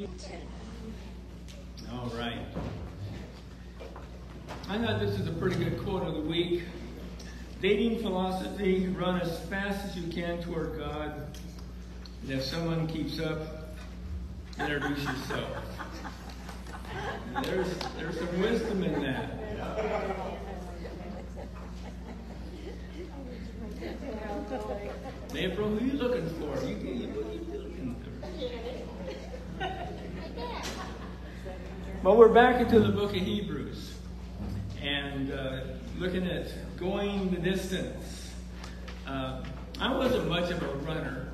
[0.00, 0.06] All
[2.16, 2.38] right.
[4.68, 6.62] I thought this is a pretty good quote of the week.
[7.60, 11.36] Dating philosophy run as fast as you can toward God.
[12.22, 13.74] And if someone keeps up,
[14.60, 15.48] introduce yourself.
[17.34, 19.30] And there's, there's some wisdom in that.
[25.34, 26.64] April, who are you looking for?
[26.64, 28.87] You, you, are you looking for?
[32.02, 33.94] Well, we're back into the book of Hebrews
[34.80, 35.60] and uh,
[35.98, 36.46] looking at
[36.78, 38.32] going the distance.
[39.06, 39.42] Uh,
[39.80, 41.28] I wasn't much of a runner.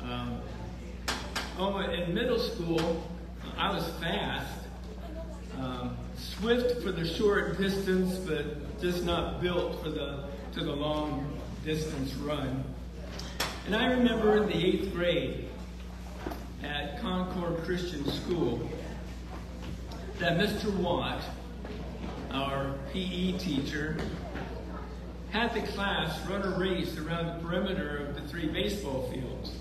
[0.00, 0.40] Um,
[1.58, 3.10] oh, in middle school,
[3.56, 4.54] I was fast,
[5.58, 11.38] um, swift for the short distance, but just not built for the to the long
[11.64, 12.64] distance run.
[13.66, 15.48] And I remember in the eighth grade
[16.62, 18.68] at Concord Christian School
[20.18, 20.74] that Mr.
[20.76, 21.22] Watt,
[22.30, 23.96] our PE teacher,
[25.30, 29.52] had the class run a race around the perimeter of the three baseball fields.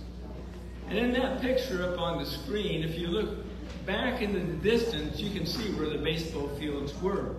[0.89, 3.45] And in that picture up on the screen, if you look
[3.85, 7.35] back into the distance, you can see where the baseball fields were.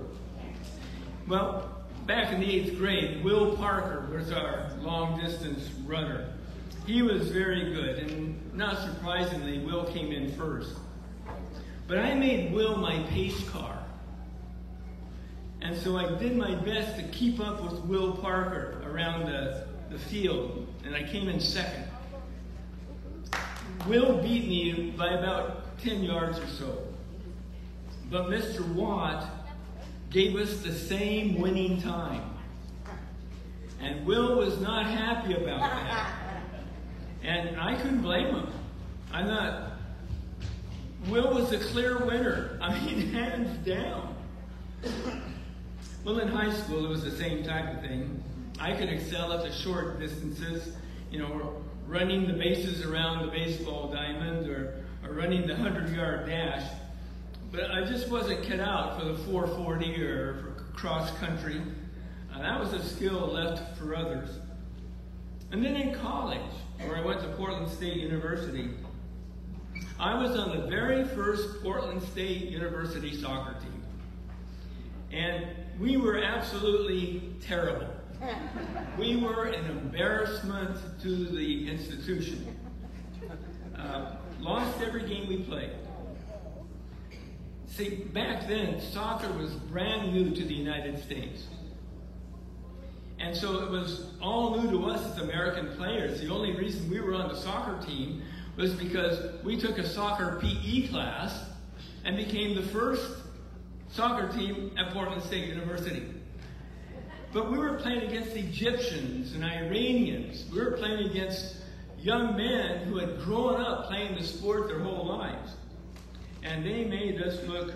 [1.26, 6.32] Well, back in the eighth grade, Will Parker was our long distance runner.
[6.86, 10.76] He was very good, and not surprisingly, Will came in first.
[11.86, 13.78] But I made Will my pace car.
[15.62, 19.98] And so I did my best to keep up with Will Parker around the, the
[19.98, 21.84] field, and I came in second.
[23.86, 26.82] Will beat me by about 10 yards or so.
[28.10, 28.66] But Mr.
[28.74, 29.26] Watt
[30.10, 32.34] gave us the same winning time.
[33.80, 36.19] And Will was not happy about that.
[37.22, 38.48] And I couldn't blame him.
[39.12, 39.72] I thought,
[41.08, 42.58] Will was the clear winner.
[42.60, 44.14] I mean, hands down.
[46.04, 48.22] Well, in high school, it was the same type of thing.
[48.58, 50.74] I could excel at the short distances,
[51.10, 56.26] you know, running the bases around the baseball diamond or, or running the 100 yard
[56.26, 56.70] dash.
[57.50, 61.60] But I just wasn't cut out for the 440 or for cross country.
[62.32, 64.30] Uh, that was a skill left for others.
[65.50, 66.40] And then in college,
[66.86, 68.70] where I went to Portland State University,
[69.98, 73.82] I was on the very first Portland State University soccer team.
[75.12, 75.46] And
[75.78, 77.88] we were absolutely terrible.
[78.98, 82.56] We were an embarrassment to the institution.
[83.76, 85.72] Uh, lost every game we played.
[87.66, 91.44] See, back then, soccer was brand new to the United States.
[93.20, 96.20] And so it was all new to us as American players.
[96.20, 98.22] The only reason we were on the soccer team
[98.56, 101.44] was because we took a soccer PE class
[102.04, 103.18] and became the first
[103.90, 106.06] soccer team at Portland State University.
[107.32, 110.46] But we were playing against Egyptians and Iranians.
[110.50, 111.56] We were playing against
[111.98, 115.52] young men who had grown up playing the sport their whole lives.
[116.42, 117.74] And they made us look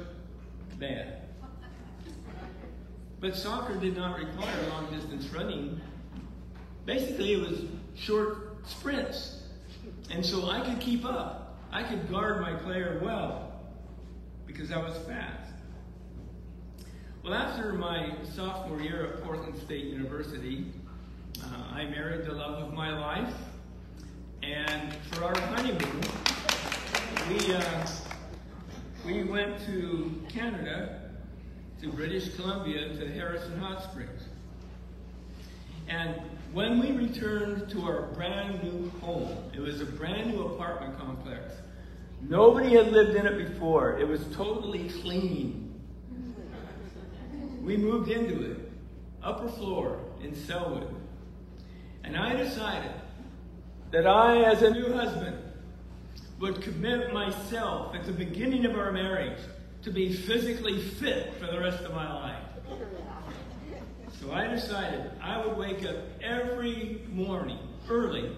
[0.78, 1.23] bad.
[3.24, 5.80] But soccer did not require long distance running.
[6.84, 7.62] Basically, it was
[7.94, 9.40] short sprints.
[10.10, 11.56] And so I could keep up.
[11.72, 13.62] I could guard my player well
[14.46, 15.54] because I was fast.
[17.22, 20.66] Well, after my sophomore year at Portland State University,
[21.42, 23.34] uh, I married the love of my life.
[24.42, 26.00] And for our honeymoon,
[27.30, 27.86] we, uh,
[29.06, 31.03] we went to Canada,
[31.84, 34.22] to British Columbia, to Harrison Hot Springs.
[35.86, 36.14] And
[36.54, 41.52] when we returned to our brand new home, it was a brand new apartment complex.
[42.22, 43.98] Nobody had lived in it before.
[43.98, 45.78] It was totally clean.
[47.60, 48.72] We moved into it,
[49.22, 50.88] upper floor in Sellwood.
[52.02, 52.92] And I decided
[53.90, 55.36] that I, as a new husband,
[56.40, 59.38] would commit myself at the beginning of our marriage
[59.84, 62.42] to be physically fit for the rest of my life.
[64.20, 67.58] So I decided I would wake up every morning
[67.90, 68.34] early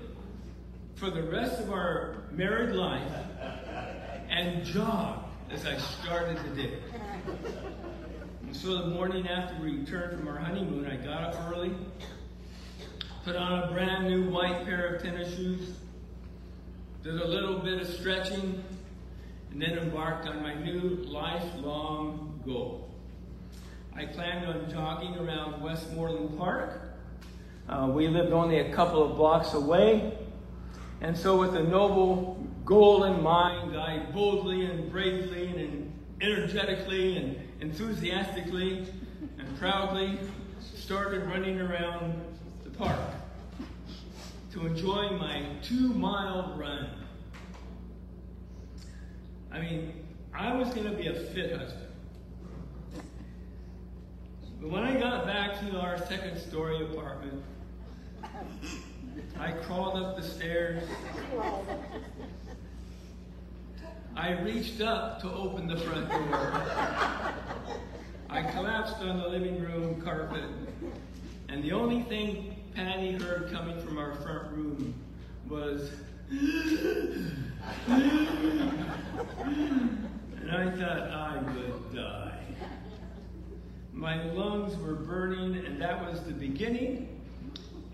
[0.96, 3.12] for the rest of our married life
[4.28, 6.78] and jog as I started the day.
[8.43, 11.72] And so the morning after we returned from our honeymoon, I got up early,
[13.25, 15.76] put on a brand new white pair of tennis shoes,
[17.04, 18.64] did a little bit of stretching,
[19.56, 22.91] and then embarked on my new lifelong goal.
[23.94, 26.79] I planned on jogging around Westmoreland Park.
[27.67, 30.12] Uh, we lived only a couple of blocks away.
[31.00, 37.38] And so, with a noble goal in mind, I boldly and bravely and energetically and
[37.62, 38.87] enthusiastically
[39.38, 40.19] and proudly
[40.61, 42.23] started running around
[42.62, 43.00] the park
[44.53, 46.91] to enjoy my two mile run.
[49.52, 49.93] I mean,
[50.34, 51.87] I was going to be a fit husband.
[54.60, 57.43] But when I got back to our second story apartment,
[59.38, 60.82] I crawled up the stairs.
[64.16, 66.62] I reached up to open the front door.
[68.31, 70.44] I collapsed on the living room carpet,
[71.48, 74.94] and the only thing Patty heard coming from our front room
[75.48, 75.90] was,
[77.89, 78.85] and
[80.51, 82.39] I thought I would die.
[83.93, 87.09] My lungs were burning, and that was the beginning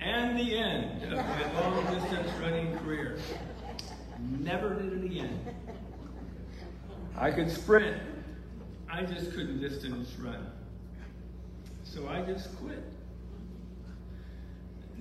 [0.01, 3.19] and the end of my long distance running career.
[4.19, 5.39] Never did it again.
[7.17, 8.03] I could sprint,
[8.91, 10.47] I just couldn't distance run.
[11.85, 12.83] So I just quit.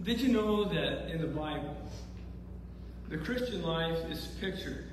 [0.03, 1.75] Did you know that in the Bible,
[3.11, 4.85] the Christian life is pictured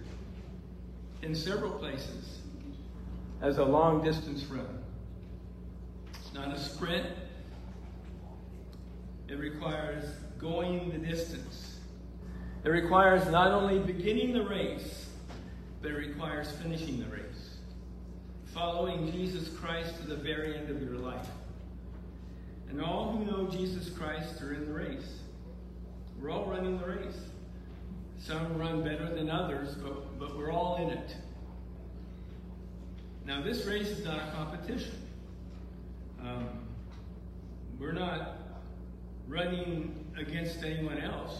[1.22, 2.40] in several places
[3.40, 4.82] as a long distance run?
[6.14, 7.06] It's not a sprint,
[9.28, 10.04] it requires
[10.36, 11.76] going the distance.
[12.64, 15.06] It requires not only beginning the race,
[15.80, 17.56] but it requires finishing the race.
[18.46, 21.28] Following Jesus Christ to the very end of your life.
[22.68, 25.20] And all who know Jesus Christ are in the race.
[26.20, 27.18] We're all running the race.
[28.18, 31.16] Some run better than others, but, but we're all in it.
[33.24, 34.96] Now, this race is not a competition.
[36.20, 36.48] Um,
[37.78, 38.38] we're not
[39.28, 41.36] running against anyone else.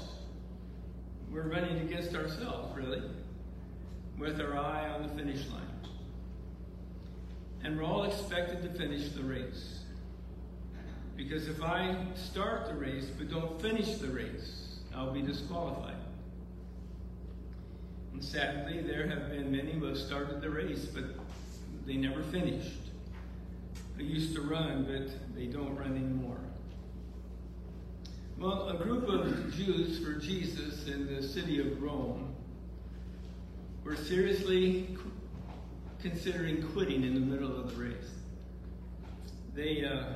[1.32, 3.02] We're running against ourselves, really,
[4.18, 5.62] with our eye on the finish line.
[7.64, 9.80] And we're all expected to finish the race.
[11.16, 15.96] Because if I start the race but don't finish the race, I'll be disqualified.
[18.18, 21.04] And sadly, there have been many who have started the race, but
[21.86, 22.80] they never finished.
[23.96, 26.40] They used to run, but they don't run anymore.
[28.36, 32.34] Well, a group of Jews for Jesus in the city of Rome
[33.84, 34.96] were seriously
[36.02, 38.10] considering quitting in the middle of the race.
[39.54, 40.14] They, uh,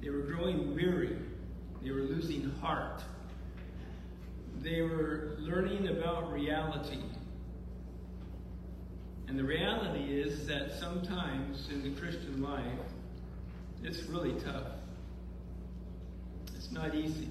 [0.00, 1.16] they were growing weary.
[1.82, 3.02] They were losing heart.
[4.64, 7.02] They were learning about reality.
[9.28, 12.64] And the reality is that sometimes in the Christian life,
[13.82, 14.68] it's really tough.
[16.56, 17.28] It's not easy.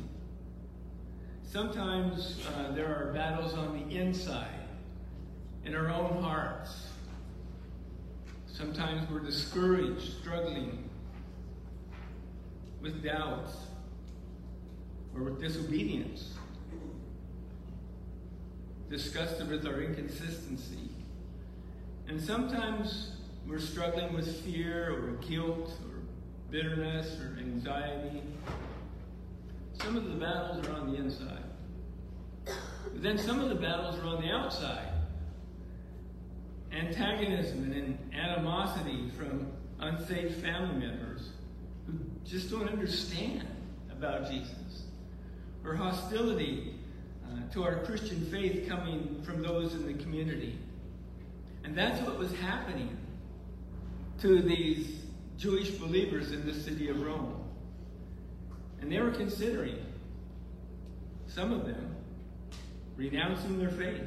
[1.51, 4.67] Sometimes uh, there are battles on the inside,
[5.65, 6.87] in our own hearts.
[8.45, 10.87] Sometimes we're discouraged, struggling
[12.79, 13.57] with doubts
[15.15, 16.33] or with disobedience,
[18.93, 20.87] disgusted with our inconsistency.
[22.07, 23.13] And sometimes
[23.47, 26.01] we're struggling with fear or guilt or
[26.51, 28.21] bitterness or anxiety.
[29.81, 31.43] Some of the battles are on the inside.
[32.45, 34.89] But then some of the battles are on the outside.
[36.71, 39.47] Antagonism and animosity from
[39.79, 41.29] unsaved family members
[41.87, 43.47] who just don't understand
[43.91, 44.83] about Jesus.
[45.65, 46.72] Or hostility
[47.53, 50.57] to our Christian faith coming from those in the community.
[51.63, 52.97] And that's what was happening
[54.21, 54.99] to these
[55.37, 57.43] Jewish believers in the city of Rome.
[58.81, 59.77] And they were considering,
[61.27, 61.95] some of them,
[62.97, 64.01] renouncing their faith,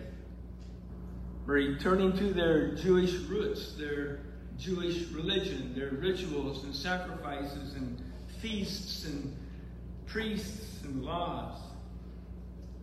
[1.44, 4.20] returning to their Jewish roots, their
[4.58, 8.02] Jewish religion, their rituals and sacrifices and
[8.40, 9.36] feasts and
[10.06, 11.60] priests and laws.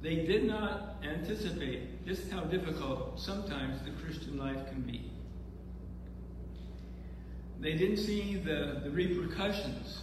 [0.04, 5.10] They did not anticipate just how difficult sometimes the Christian life can be.
[7.62, 10.02] They didn't see the, the repercussions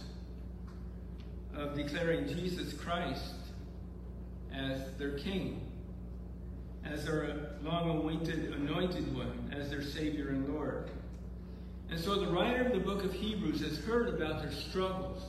[1.55, 3.35] of declaring Jesus Christ
[4.51, 5.69] as their King,
[6.83, 10.89] as their long awaited anointed one, as their Savior and Lord.
[11.91, 15.21] And so the writer of the book of Hebrews has heard about their struggles,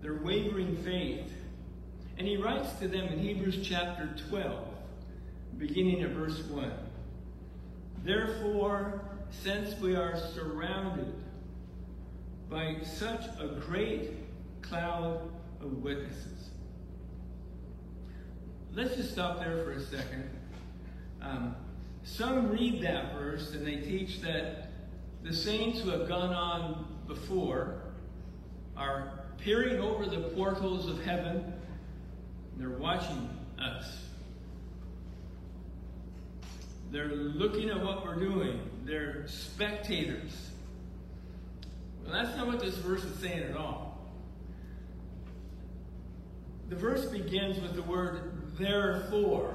[0.00, 1.30] their wavering faith,
[2.18, 4.68] and he writes to them in Hebrews chapter 12,
[5.58, 6.70] beginning at verse 1.
[8.04, 9.00] Therefore,
[9.30, 11.14] since we are surrounded
[12.50, 14.10] by such a great
[14.60, 16.50] cloud of witnesses.
[18.74, 20.28] Let's just stop there for a second.
[21.20, 21.56] Um,
[22.04, 24.70] some read that verse and they teach that
[25.22, 27.82] the saints who have gone on before
[28.76, 31.52] are peering over the portals of heaven
[32.56, 33.28] they're watching
[33.58, 33.98] us.
[36.90, 38.60] They're looking at what we're doing.
[38.84, 40.50] They're spectators.
[42.04, 43.98] Well, that's not what this verse is saying at all.
[46.68, 49.54] The verse begins with the word therefore.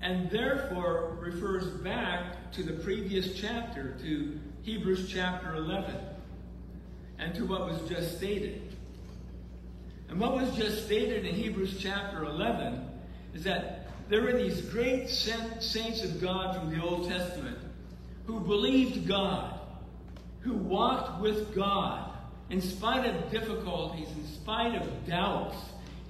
[0.00, 5.94] And therefore refers back to the previous chapter, to Hebrews chapter 11,
[7.18, 8.76] and to what was just stated.
[10.12, 12.86] And what was just stated in Hebrews chapter 11
[13.32, 17.56] is that there were these great saints of God from the Old Testament
[18.26, 19.58] who believed God,
[20.40, 22.12] who walked with God
[22.50, 25.56] in spite of difficulties, in spite of doubts,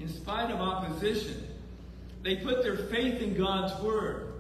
[0.01, 1.47] in spite of opposition.
[2.25, 4.33] They put their faith in God's word.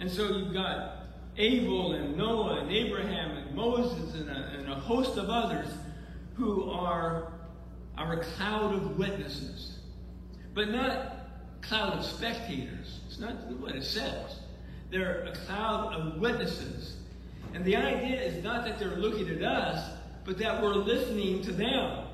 [0.00, 1.04] And so you've got
[1.36, 5.68] Abel and Noah and Abraham and Moses and a, and a host of others
[6.34, 7.34] who are
[8.00, 9.78] our cloud of witnesses.
[10.54, 11.16] But not
[11.60, 13.00] cloud of spectators.
[13.06, 14.40] It's not what it says.
[14.90, 16.96] They're a cloud of witnesses.
[17.54, 19.90] And the idea is not that they're looking at us,
[20.24, 22.06] but that we're listening to them.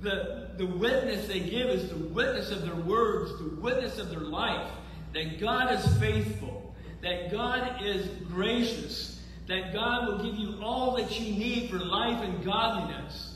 [0.00, 4.20] The, the witness they give is the witness of their words, the witness of their
[4.20, 4.70] life,
[5.12, 11.18] that God is faithful, that God is gracious, that God will give you all that
[11.20, 13.29] you need for life and godliness,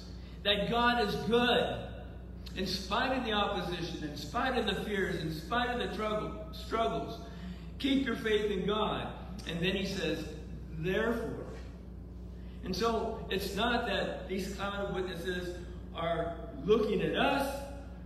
[0.45, 1.79] that God is good.
[2.57, 6.33] In spite of the opposition, in spite of the fears, in spite of the trouble,
[6.53, 7.19] struggles,
[7.81, 9.09] keep your faith in God.
[9.49, 10.25] And then he says,
[10.79, 11.47] therefore.
[12.65, 15.59] And so it's not that these cloud of witnesses
[15.97, 17.63] are looking at us,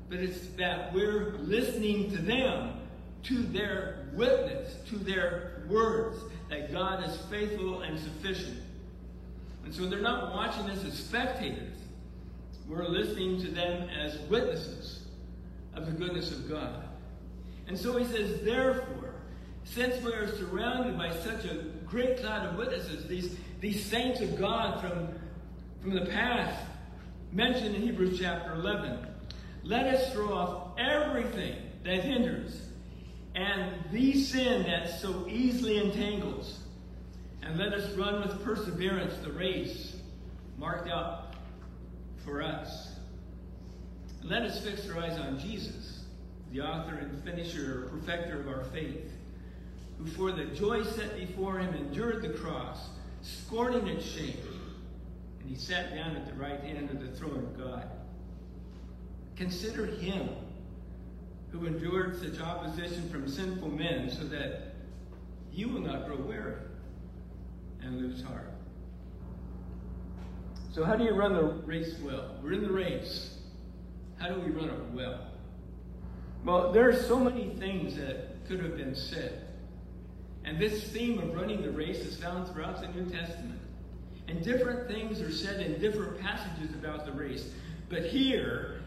[0.08, 2.80] but it's that we're listening to them,
[3.24, 6.18] to their witness, to their words,
[6.48, 8.58] that God is faithful and sufficient.
[9.64, 11.67] And so they're not watching us as spectators.
[12.68, 15.06] We're listening to them as witnesses
[15.74, 16.84] of the goodness of God.
[17.66, 19.14] And so he says, therefore,
[19.64, 24.38] since we are surrounded by such a great cloud of witnesses, these, these saints of
[24.38, 25.08] God from,
[25.80, 26.62] from the past,
[27.32, 29.06] mentioned in Hebrews chapter 11.
[29.64, 32.62] Let us throw off everything that hinders
[33.34, 36.58] and the sin that so easily entangles.
[37.42, 39.96] And let us run with perseverance the race
[40.58, 41.27] marked out
[42.28, 42.92] for us.
[44.20, 46.04] And let us fix our eyes on Jesus,
[46.52, 49.10] the author and finisher, or perfecter of our faith,
[49.98, 52.88] who for the joy set before him endured the cross,
[53.22, 54.36] scorning its shame
[55.48, 57.88] and he sat down at the right hand of the throne of God.
[59.36, 60.28] Consider him
[61.50, 64.74] who endured such opposition from sinful men so that
[65.50, 66.56] you will not grow weary
[67.80, 68.52] and lose heart.
[70.78, 72.36] So, how do you run the race well?
[72.40, 73.34] We're in the race.
[74.16, 75.26] How do we run it well?
[76.44, 79.48] Well, there are so many things that could have been said.
[80.44, 83.58] And this theme of running the race is found throughout the New Testament.
[84.28, 87.50] And different things are said in different passages about the race.
[87.88, 88.80] But here,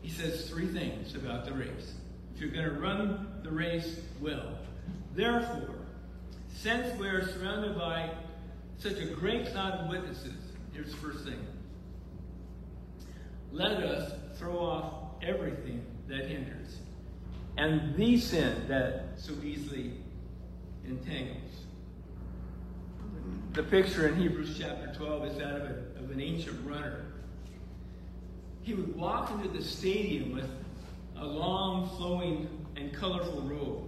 [0.00, 1.92] he says three things about the race.
[2.34, 4.56] If you're going to run the race well.
[5.14, 5.74] Therefore,
[6.54, 8.14] since we are surrounded by
[8.78, 10.43] such a great cloud of witnesses,
[10.74, 11.46] here's the first thing.
[13.50, 16.78] Let us throw off everything that hinders
[17.56, 19.92] and the sin that so easily
[20.86, 21.54] entangles
[23.54, 27.04] the picture in Hebrews chapter 12 is that of, a, of an ancient runner.
[28.62, 30.50] He would walk into the stadium with
[31.16, 33.84] a long, flowing, and colorful robe.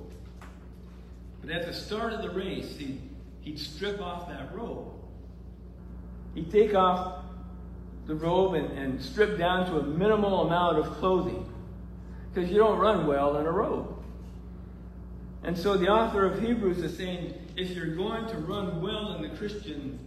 [1.41, 3.01] But at the start of the race, he'd,
[3.41, 4.93] he'd strip off that robe.
[6.37, 7.25] He'd take off
[8.07, 11.51] the robe and, and strip down to a minimal amount of clothing.
[12.33, 13.97] Because you don't run well in a robe.
[15.43, 19.23] And so the author of Hebrews is saying if you're going to run well in
[19.23, 19.99] the Christian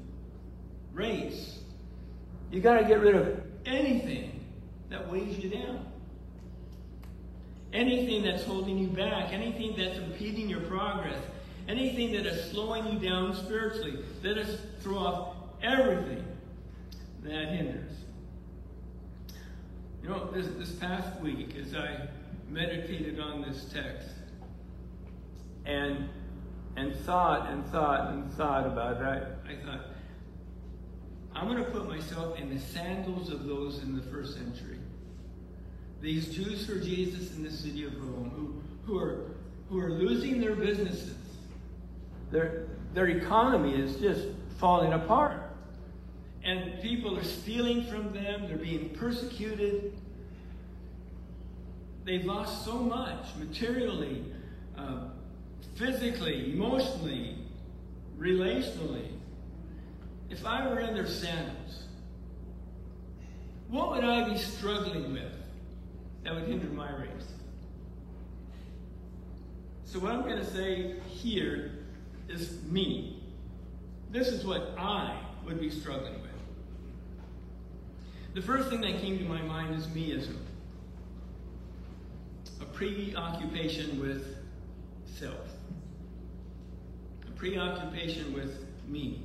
[0.94, 1.58] race,
[2.52, 4.46] you got to get rid of anything
[4.90, 5.84] that weighs you down.
[7.74, 11.18] Anything that's holding you back, anything that's impeding your progress,
[11.68, 13.98] anything that is slowing you down spiritually.
[14.24, 16.26] Let us throw off everything
[17.24, 17.92] that hinders.
[20.02, 22.08] You know, this, this past week, as I
[22.48, 24.10] meditated on this text,
[25.66, 26.10] and
[26.76, 29.86] and thought and thought and thought about it, I, I thought,
[31.36, 34.80] I'm going to put myself in the sandals of those in the first century.
[36.02, 39.32] These Jews for Jesus in the city of Rome, who, who are
[39.70, 41.16] who are losing their businesses.
[42.32, 44.28] Their, their economy is just
[44.60, 45.49] falling apart.
[46.44, 49.94] And people are stealing from them, they're being persecuted.
[52.06, 54.24] They've lost so much materially,
[54.78, 55.10] uh,
[55.76, 57.36] physically, emotionally,
[58.18, 59.10] relationally.
[60.30, 61.84] If I were in their sandals,
[63.68, 65.34] what would I be struggling with
[66.24, 67.34] that would hinder my race?
[69.86, 71.72] So, what I'm going to say here
[72.28, 73.24] is me.
[74.12, 76.29] This is what I would be struggling with.
[78.34, 80.38] The first thing that came to my mind is meism
[82.62, 84.36] a preoccupation with
[85.06, 85.48] self,
[87.28, 89.22] a preoccupation with me,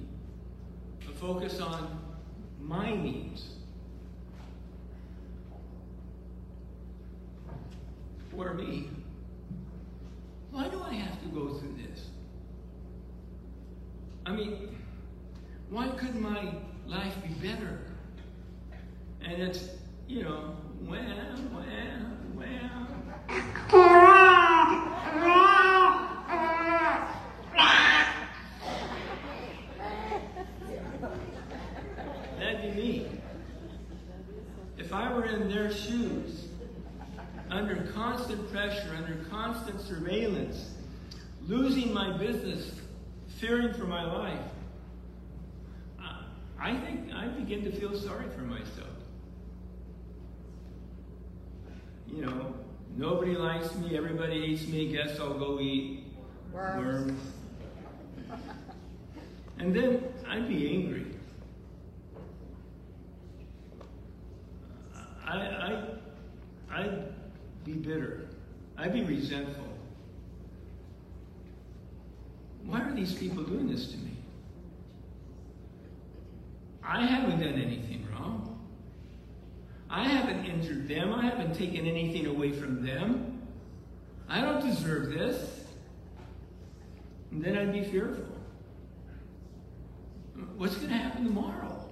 [1.09, 1.99] a focus on
[2.61, 3.55] my needs.
[8.31, 8.89] For me,
[10.51, 12.07] why do I have to go through this?
[14.27, 14.77] I mean,
[15.71, 16.55] why couldn't my
[16.87, 17.81] life be better?
[19.27, 19.71] And it's,
[20.07, 21.01] you know, well,
[21.55, 21.65] well,
[22.37, 22.89] well.
[32.39, 33.09] That'd be me.
[34.77, 36.49] If I were in their shoes,
[37.51, 40.73] under constant pressure, under constant surveillance,
[41.47, 42.79] losing my business,
[43.39, 44.41] fearing for my life,
[46.59, 48.89] I think I begin to feel sorry for myself.
[52.09, 52.55] You know,
[52.97, 56.05] nobody likes me, everybody hates me, guess I'll go eat
[56.53, 57.11] worms.
[57.11, 58.41] worms.
[59.59, 61.07] And then I'd be angry.
[65.27, 65.85] I, I,
[66.71, 67.15] I'd
[67.65, 68.29] be bitter.
[68.77, 69.65] I'd be resentful.
[72.65, 74.13] Why are these people doing this to me?
[76.87, 78.59] I haven't done anything wrong.
[79.88, 81.12] I haven't injured them.
[81.12, 81.23] I
[81.57, 83.43] taken anything away from them.
[84.29, 85.64] I don't deserve this.
[87.31, 88.25] And then I'd be fearful.
[90.57, 91.88] What's going to happen tomorrow?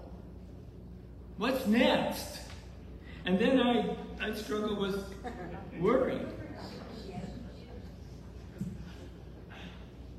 [1.36, 2.40] What's next?
[3.24, 5.04] And then I, I'd struggle with
[5.78, 6.20] worry.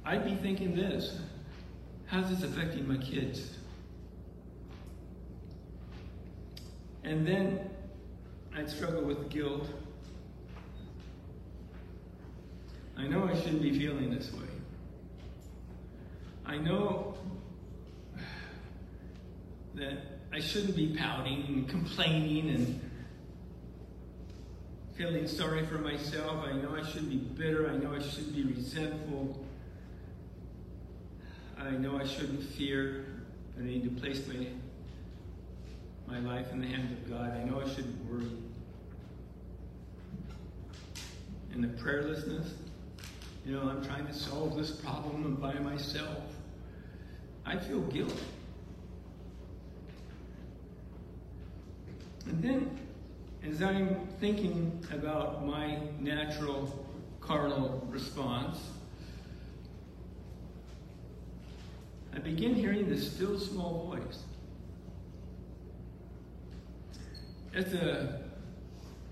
[0.06, 1.18] I'd be thinking this
[2.06, 3.58] how's this affecting my kids?
[7.04, 7.70] And then
[8.56, 9.68] I'd struggle with guilt.
[12.96, 14.46] I know I shouldn't be feeling this way.
[16.46, 17.18] I know
[19.74, 22.82] that I shouldn't be pouting and complaining and
[24.96, 26.46] feeling sorry for myself.
[26.46, 27.70] I know I shouldn't be bitter.
[27.72, 29.44] I know I shouldn't be resentful.
[31.58, 33.06] I know I shouldn't fear.
[33.60, 34.46] I need to place my
[36.14, 37.32] my life in the hands of God.
[37.32, 38.30] I know I shouldn't worry.
[41.52, 42.50] And the prayerlessness,
[43.44, 46.20] you know, I'm trying to solve this problem by myself.
[47.48, 48.14] I feel guilt.
[52.28, 52.80] And then,
[53.44, 56.88] as I'm thinking about my natural
[57.22, 58.60] carnal response,
[62.16, 64.20] I begin hearing this still small voice.
[67.54, 68.20] It's a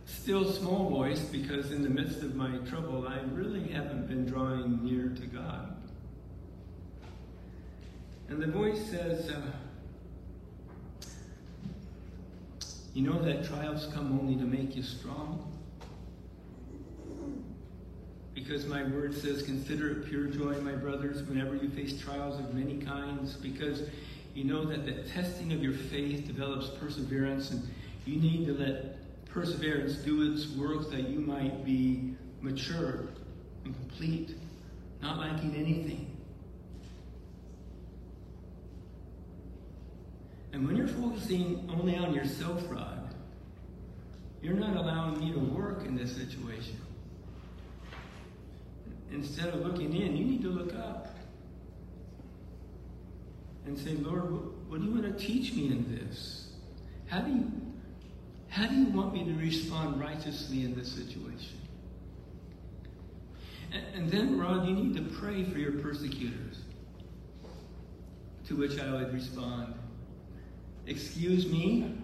[0.05, 4.83] still small voice because in the midst of my trouble, I really haven't been drawing
[4.83, 5.75] near to God.
[8.29, 9.41] And the voice says, uh,
[12.93, 15.47] You know that trials come only to make you strong?
[18.33, 22.53] Because my word says, Consider it pure joy, my brothers, whenever you face trials of
[22.53, 23.83] many kinds, because
[24.33, 27.69] you know that the testing of your faith develops perseverance and
[28.05, 33.07] you need to let perseverance do its work that you might be mature
[33.63, 34.35] and complete,
[35.01, 36.07] not lacking anything.
[40.53, 43.13] And when you're focusing only on yourself, Rod,
[44.41, 46.77] you're not allowing me to work in this situation.
[49.11, 51.15] Instead of looking in, you need to look up
[53.65, 54.23] and say, Lord,
[54.67, 56.49] what do you want to teach me in this?
[57.07, 57.51] How do you
[58.51, 61.57] how do you want me to respond righteously in this situation?
[63.71, 66.57] And, and then, Rod, you need to pray for your persecutors.
[68.47, 69.73] To which I would respond,
[70.85, 71.95] Excuse me?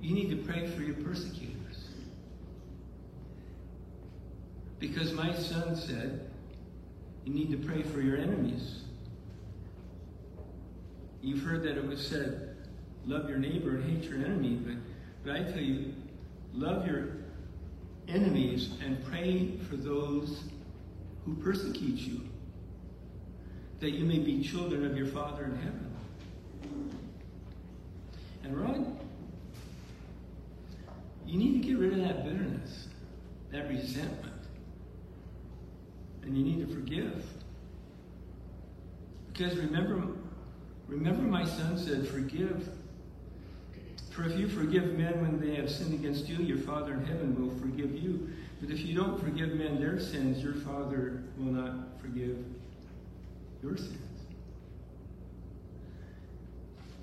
[0.00, 1.88] You need to pray for your persecutors.
[4.80, 6.30] Because my son said,
[7.24, 8.80] you need to pray for your enemies.
[11.22, 12.53] You've heard that it was said,
[13.06, 14.74] love your neighbor and hate your enemy, but,
[15.24, 15.92] but I tell you,
[16.52, 17.08] love your
[18.08, 20.44] enemies and pray for those
[21.24, 22.20] who persecute you,
[23.80, 25.90] that you may be children of your Father in heaven.
[28.44, 28.96] And Rod,
[31.26, 32.88] you need to get rid of that bitterness,
[33.52, 34.32] that resentment.
[36.22, 37.24] And you need to forgive.
[39.32, 40.02] Because remember,
[40.88, 42.68] remember my son said, forgive.
[44.14, 47.34] For if you forgive men when they have sinned against you, your Father in heaven
[47.34, 48.30] will forgive you.
[48.60, 52.36] But if you don't forgive men their sins, your Father will not forgive
[53.60, 53.98] your sins.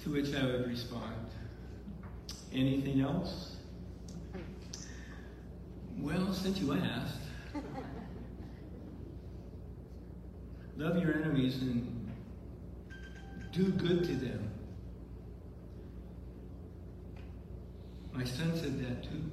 [0.04, 1.28] To which I would respond,
[2.54, 3.58] anything else?
[6.00, 7.18] Well, since you asked,
[10.78, 12.10] love your enemies and
[13.52, 14.51] do good to them.
[18.14, 19.32] My son said that too.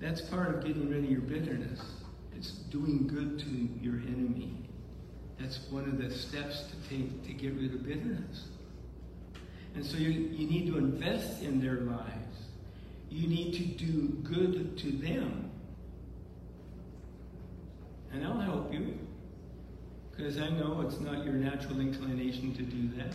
[0.00, 1.80] That's part of getting rid of your bitterness.
[2.36, 3.48] It's doing good to
[3.82, 4.68] your enemy.
[5.38, 8.48] That's one of the steps to take to get rid of bitterness.
[9.74, 12.38] And so you, you need to invest in their lives.
[13.10, 15.50] You need to do good to them.
[18.12, 18.98] And I'll help you.
[20.10, 23.14] Because I know it's not your natural inclination to do that.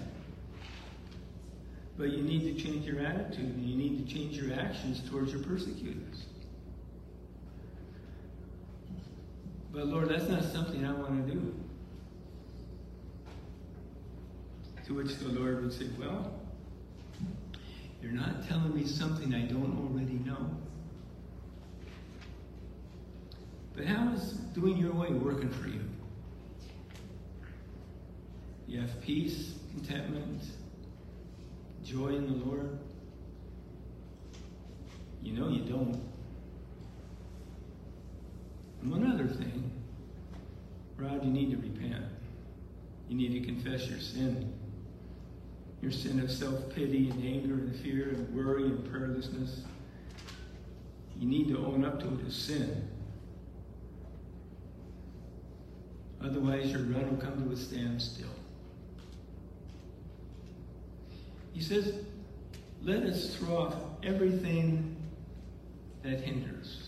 [1.99, 5.33] But you need to change your attitude and you need to change your actions towards
[5.33, 6.27] your persecutors.
[9.73, 11.53] But Lord, that's not something I want to do.
[14.87, 16.39] To which the Lord would say, Well,
[18.01, 20.49] you're not telling me something I don't already know.
[23.75, 25.81] But how is doing your way working for you?
[28.69, 30.43] You have peace, contentment,
[31.89, 32.77] joy in the Lord?
[35.23, 35.99] You know you don't.
[38.81, 39.71] And one other thing,
[40.97, 42.05] Rod, you need to repent.
[43.07, 44.53] You need to confess your sin.
[45.81, 49.61] Your sin of self pity and anger and fear and worry and prayerlessness.
[51.17, 52.87] You need to own up to it as sin.
[56.23, 58.27] Otherwise, your run will come to a standstill.
[61.59, 61.93] He says,
[62.81, 64.95] let us throw off everything
[66.03, 66.87] that hinders.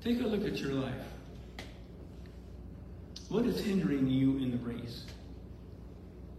[0.00, 0.94] Take a look at your life.
[3.28, 5.06] What is hindering you in the race?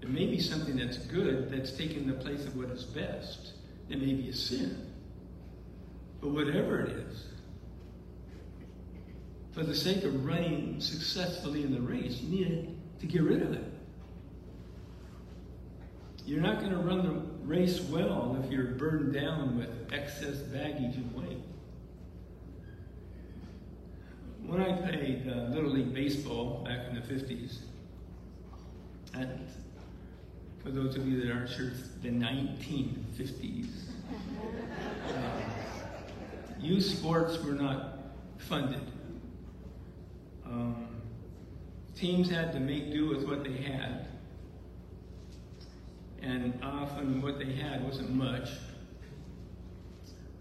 [0.02, 3.52] It may be something that's good that's taking the place of what is best.
[3.90, 4.90] It may be a sin.
[6.22, 7.26] But whatever it is,
[9.52, 13.52] for the sake of running successfully in the race, you need to get rid of
[13.52, 13.66] it.
[16.26, 20.96] You're not going to run the race well if you're burdened down with excess baggage
[20.96, 21.38] and weight.
[24.46, 27.60] When I played uh, Little League Baseball back in the 50s,
[29.14, 29.48] and
[30.64, 33.68] for those of you that aren't sure, it's the 1950s.
[35.08, 35.42] Uh,
[36.60, 38.82] youth sports were not funded.
[40.46, 40.88] Um,
[41.96, 44.08] teams had to make do with what they had
[46.22, 48.50] and often what they had wasn't much.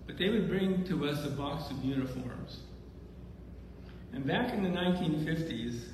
[0.06, 2.60] But they would bring to us a box of uniforms.
[4.12, 5.84] And back in the 1950s,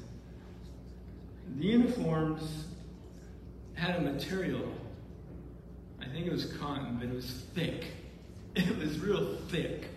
[1.56, 2.64] the uniforms
[3.74, 4.72] had a material.
[6.00, 7.86] I think it was cotton, but it was thick.
[8.56, 9.88] It was real thick.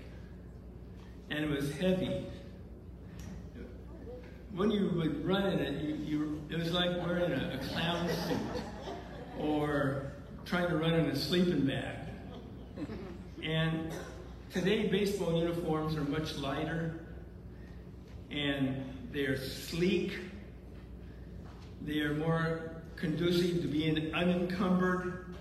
[1.30, 2.26] And it was heavy.
[4.54, 8.10] When you would run in it, you, you, it was like wearing a, a clown
[8.10, 8.62] suit
[9.40, 10.12] or
[10.46, 11.98] trying to run in a sleeping bag.
[13.44, 13.92] And
[14.52, 17.00] today, baseball uniforms are much lighter
[18.32, 20.18] and they're sleek.
[21.82, 25.36] They are more conducive to being unencumbered.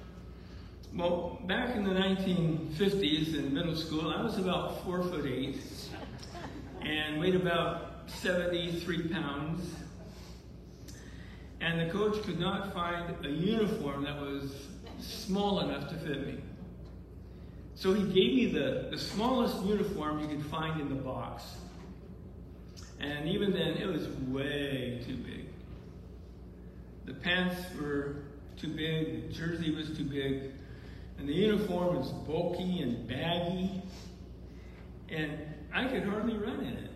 [0.94, 5.60] Well, back in the 1950s in middle school, I was about four foot eight
[6.80, 9.74] and weighed about 73 pounds.
[11.60, 14.52] And the coach could not find a uniform that was
[15.00, 16.38] small enough to fit me.
[17.74, 21.44] So he gave me the, the smallest uniform you could find in the box.
[23.00, 25.46] And even then, it was way too big.
[27.04, 28.16] The pants were
[28.56, 30.50] too big, the jersey was too big,
[31.18, 33.82] and the uniform was bulky and baggy.
[35.08, 35.38] And
[35.72, 36.90] I could hardly run in it.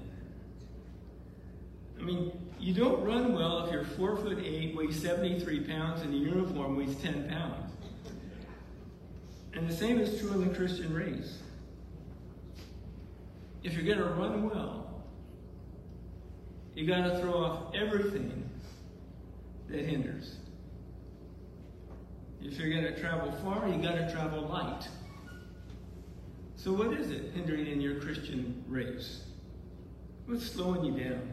[1.98, 6.14] I mean, you don't run well if you're four foot eight, weighs 73 pounds, and
[6.14, 7.72] the uniform weighs 10 pounds.
[9.54, 11.38] And the same is true in the Christian race.
[13.64, 15.02] If you're going to run well,
[16.74, 18.48] you got to throw off everything
[19.68, 20.36] that hinders.
[22.40, 24.86] If you're going to travel far, you got to travel light.
[26.54, 29.24] So, what is it hindering in your Christian race?
[30.26, 31.32] What's slowing you down?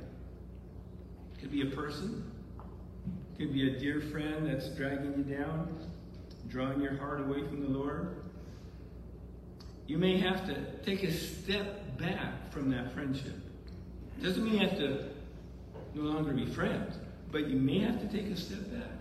[1.40, 2.30] Could be a person,
[3.38, 5.74] could be a dear friend that's dragging you down,
[6.50, 8.16] drawing your heart away from the Lord.
[9.88, 13.36] You may have to take a step back from that friendship.
[14.22, 15.06] Doesn't mean you have to
[15.96, 16.96] no longer be friends,
[17.32, 18.92] but you may have to take a step back.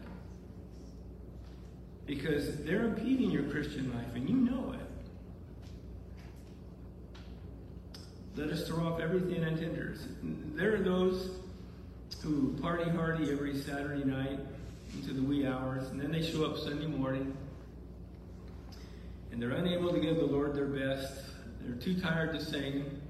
[2.07, 4.81] Because they're impeding your Christian life, and you know it.
[8.37, 10.07] Let us throw off everything that hinders.
[10.55, 11.33] There are those
[12.23, 14.41] who party hardy every Saturday night
[14.95, 17.37] into the wee hours, and then they show up Sunday morning,
[19.31, 21.13] and they're unable to give the Lord their best.
[21.61, 23.01] They're too tired to sing.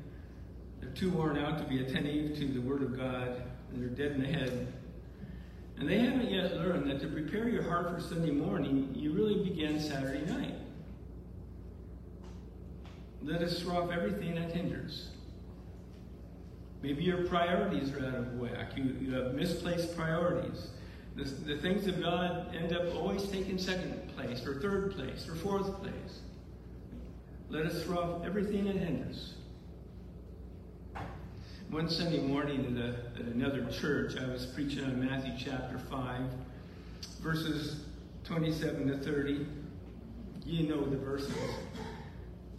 [0.81, 3.43] They're too worn out to be attentive to the Word of God.
[3.73, 4.73] And they're dead in the head.
[5.79, 9.45] And they haven't yet learned that to prepare your heart for Sunday morning, you really
[9.45, 10.55] begin Saturday night.
[13.23, 15.09] Let us throw off everything that hinders.
[16.83, 18.77] Maybe your priorities are out of whack.
[18.77, 20.69] You, you have misplaced priorities.
[21.17, 25.35] The, the things of God end up always taking second place, or third place, or
[25.35, 26.21] fourth place.
[27.51, 29.35] Let us throw off everything that hinders.
[31.71, 36.21] One Sunday morning at, a, at another church, I was preaching on Matthew chapter 5,
[37.21, 37.85] verses
[38.25, 39.47] 27 to 30.
[40.47, 41.35] You know the verses.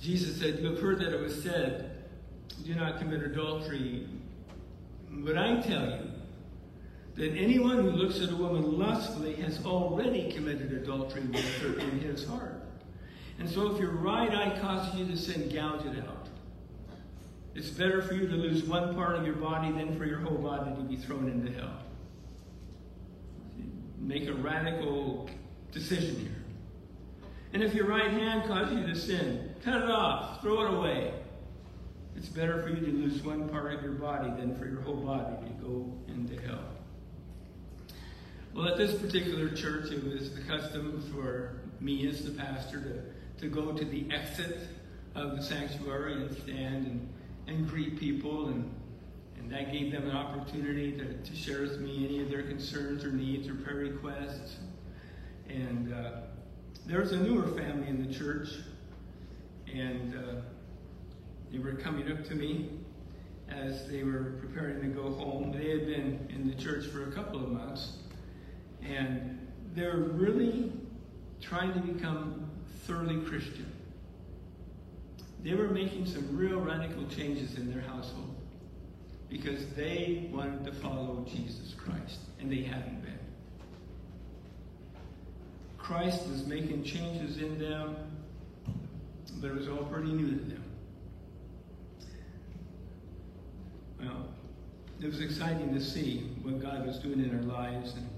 [0.02, 1.99] Jesus said, You have heard that it was said,
[2.64, 4.08] do not commit adultery.
[5.12, 6.12] But I tell you
[7.16, 12.00] that anyone who looks at a woman lustfully has already committed adultery with her in
[12.00, 12.64] his heart.
[13.40, 16.28] And so if your right eye causes you to sin, gouge it out.
[17.56, 20.38] It's better for you to lose one part of your body than for your whole
[20.38, 21.84] body to be thrown into hell.
[23.98, 25.30] Make a radical
[25.72, 26.36] decision here.
[27.54, 31.14] And if your right hand causes you to sin, cut it off, throw it away.
[32.20, 34.98] It's better for you to lose one part of your body than for your whole
[34.98, 36.60] body to go into hell.
[38.54, 43.42] Well, at this particular church, it was the custom for me as the pastor to,
[43.42, 44.68] to go to the exit
[45.16, 47.10] of the sanctuary and stand and,
[47.48, 48.50] and greet people.
[48.50, 48.70] And,
[49.38, 53.06] and that gave them an opportunity to, to share with me any of their concerns
[53.06, 54.58] or needs or prayer requests.
[55.48, 56.12] And uh,
[56.86, 58.50] there was a newer family in the church.
[59.74, 60.42] And uh,
[61.52, 62.70] they were coming up to me
[63.50, 65.52] as they were preparing to go home.
[65.52, 67.94] They had been in the church for a couple of months,
[68.84, 70.72] and they're really
[71.42, 72.50] trying to become
[72.86, 73.72] thoroughly Christian.
[75.44, 78.36] They were making some real radical changes in their household
[79.30, 83.20] because they wanted to follow Jesus Christ, and they hadn't been.
[85.78, 87.96] Christ was making changes in them,
[89.40, 90.64] but it was all pretty new to them.
[94.00, 94.28] Well,
[95.02, 97.94] it was exciting to see what God was doing in our lives.
[97.94, 98.10] And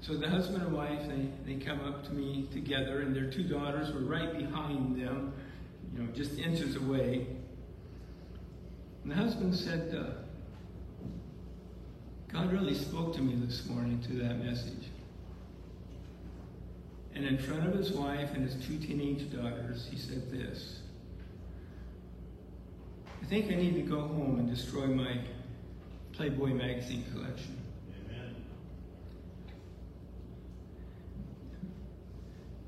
[0.00, 3.44] so the husband and wife, they, they come up to me together, and their two
[3.44, 5.32] daughters were right behind them,
[5.94, 7.26] you know, just inches away.
[9.02, 10.10] And the husband said, uh,
[12.32, 14.90] God really spoke to me this morning to that message.
[17.14, 20.80] And in front of his wife and his two teenage daughters, he said this
[23.24, 25.18] I think I need to go home and destroy my
[26.12, 27.56] Playboy magazine collection.
[28.06, 28.34] Amen.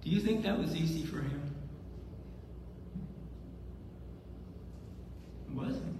[0.02, 1.54] Do you think that was easy for him?
[5.46, 5.98] It wasn't.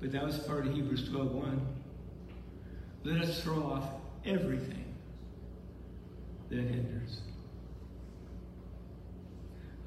[0.00, 1.60] But that was part of Hebrews 12:1.
[3.04, 3.88] Let us throw off
[4.24, 4.96] everything
[6.48, 7.20] that hinders.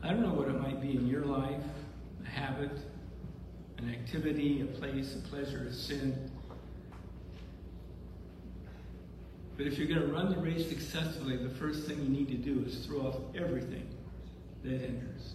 [0.05, 1.63] I don't know what it might be in your life
[2.23, 2.77] a habit,
[3.79, 6.29] an activity, a place, a pleasure, a sin.
[9.57, 12.37] But if you're going to run the race successfully, the first thing you need to
[12.37, 13.87] do is throw off everything
[14.63, 15.33] that hinders.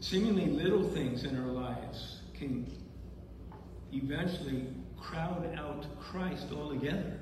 [0.00, 2.72] Seemingly little things in our lives can
[3.92, 4.66] eventually
[4.98, 7.20] crowd out Christ altogether.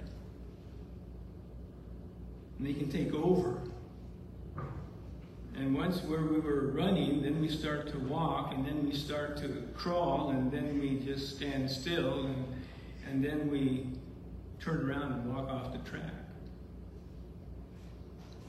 [2.59, 3.63] And they can take over
[5.57, 9.39] And once where we were running, then we start to walk, and then we start
[9.39, 12.45] to crawl, and then we just stand still, and,
[13.09, 13.87] and then we
[14.61, 16.13] turn around and walk off the track.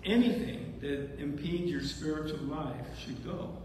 [0.04, 3.58] Anything that impedes your spiritual life should go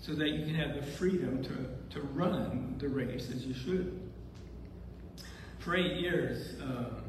[0.00, 4.00] so that you can have the freedom to, to run the race as you should.
[5.58, 7.04] For eight years, um,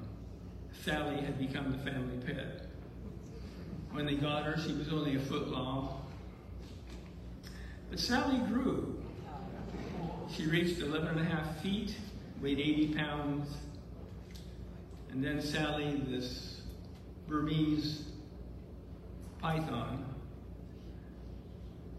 [0.84, 2.68] Sally had become the family pet.
[3.94, 6.02] When they got her, she was only a foot long.
[7.92, 9.00] But Sally grew.
[10.36, 11.96] She reached 11 and a half feet,
[12.42, 13.50] weighed 80 pounds.
[15.12, 16.62] And then Sally, this
[17.28, 18.06] Burmese
[19.40, 20.04] python,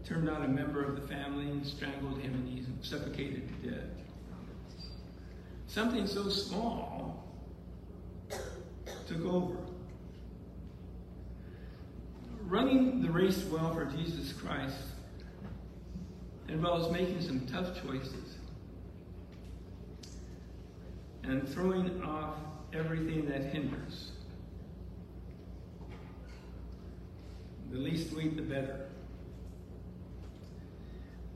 [0.03, 3.89] turned on a member of the family and strangled him and he suffocated to death.
[5.67, 7.23] Something so small
[9.07, 9.64] took over.
[12.47, 14.77] Running the race well for Jesus Christ
[16.47, 18.35] involves making some tough choices
[21.23, 22.35] and throwing off
[22.71, 24.11] everything that hinders.
[27.71, 28.85] The least weight, the better.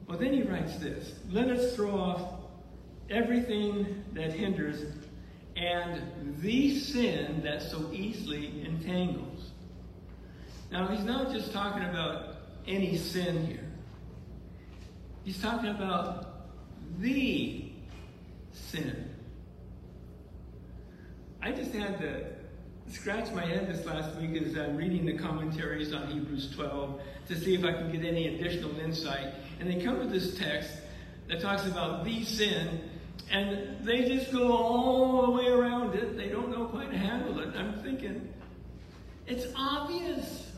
[0.08, 2.22] Well, then he writes this Let us throw off
[3.10, 4.94] everything that hinders
[5.56, 9.29] and the sin that so easily entangles.
[10.72, 12.36] Now, he's not just talking about
[12.68, 13.70] any sin here,
[15.24, 16.48] he's talking about
[17.00, 17.72] the
[18.52, 19.10] sin.
[21.42, 22.26] I just had to
[22.92, 27.40] scratch my head this last week as I'm reading the commentaries on Hebrews 12 to
[27.40, 29.34] see if I can get any additional insight.
[29.60, 30.72] And they come to this text
[31.28, 32.82] that talks about the sin,
[33.32, 36.18] and they just go all the way around it.
[36.18, 37.56] They don't know quite how to handle it.
[37.56, 38.34] I'm thinking,
[39.28, 40.49] it's obvious.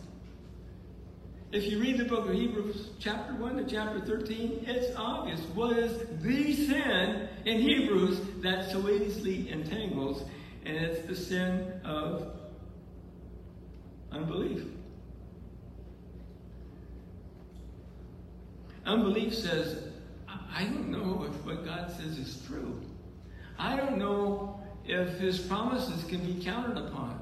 [1.51, 5.41] If you read the book of Hebrews, chapter 1 to chapter 13, it's obvious.
[5.53, 10.23] What is the sin in Hebrews that so easily entangles?
[10.65, 12.37] And it's the sin of
[14.13, 14.63] unbelief.
[18.85, 19.83] Unbelief says,
[20.55, 22.79] I don't know if what God says is true.
[23.59, 27.19] I don't know if his promises can be counted upon.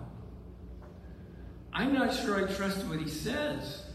[1.74, 3.86] I'm not sure I trust what he says.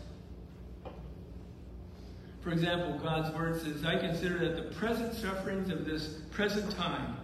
[2.44, 7.16] For example, God's word says, I consider that the present sufferings of this present time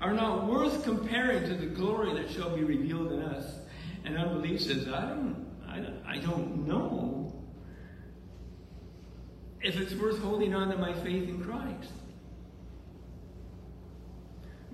[0.00, 3.56] are not worth comparing to the glory that shall be revealed in us.
[4.06, 7.44] And unbelief says, I don't, I, I don't know
[9.60, 11.92] if it's worth holding on to my faith in Christ.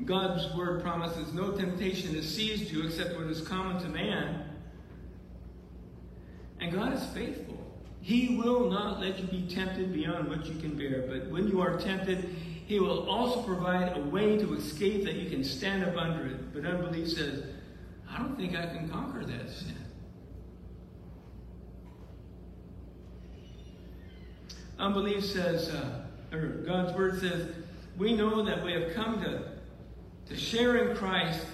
[0.05, 4.45] God's word promises no temptation has seized you except what is common to man.
[6.61, 7.60] And God is faithful.
[8.11, 11.05] He will not let you be tempted beyond what you can bear.
[11.07, 12.25] But when you are tempted,
[12.67, 16.53] He will also provide a way to escape that you can stand up under it.
[16.53, 17.45] But unbelief says,
[18.11, 19.77] I don't think I can conquer that sin.
[24.77, 27.55] Unbelief says, uh, or God's word says,
[27.97, 29.53] we know that we have come to,
[30.27, 31.47] to share in Christ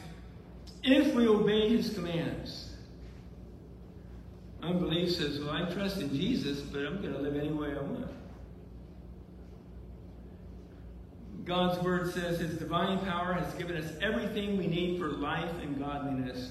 [0.82, 2.65] if we obey his commands.
[4.66, 7.82] Unbelief says, well, I trust in Jesus, but I'm going to live any way I
[7.82, 8.10] want.
[11.44, 15.78] God's word says his divine power has given us everything we need for life and
[15.78, 16.50] godliness.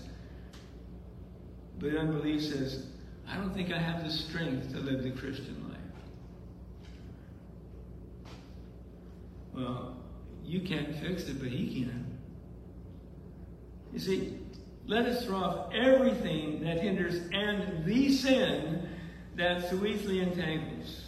[1.78, 2.86] But unbelief says,
[3.28, 5.78] I don't think I have the strength to live the Christian life.
[9.54, 9.98] Well,
[10.46, 12.18] you can't fix it, but He can.
[13.92, 14.40] You see,
[14.88, 18.88] let us throw off everything that hinders and the sin
[19.36, 21.06] that so easily entangles.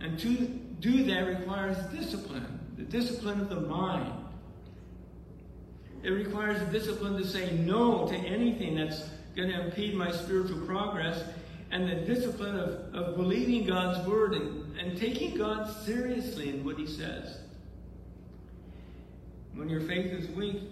[0.00, 0.34] And to
[0.80, 4.12] do that requires discipline, the discipline of the mind.
[6.02, 11.22] It requires discipline to say no to anything that's going to impede my spiritual progress,
[11.70, 16.78] and the discipline of, of believing God's word and, and taking God seriously in what
[16.78, 17.38] He says.
[19.54, 20.62] When your faith is weak,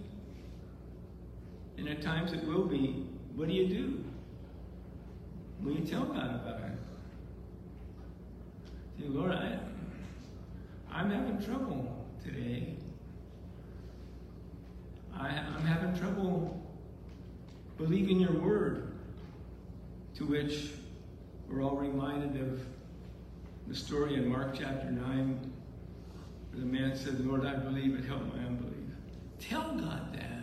[1.79, 4.05] and at times it will be, what do you do?
[5.63, 6.73] Will you tell God about it?
[8.99, 9.59] Say, Lord, I,
[10.91, 12.75] I'm having trouble today.
[15.17, 16.61] I, I'm having trouble
[17.77, 18.93] believing your word,
[20.17, 20.71] to which
[21.49, 22.61] we're all reminded of
[23.69, 25.53] the story in Mark chapter 9
[26.51, 28.75] where the man said, Lord, I believe it, help my unbelief.
[29.39, 30.38] Tell God that.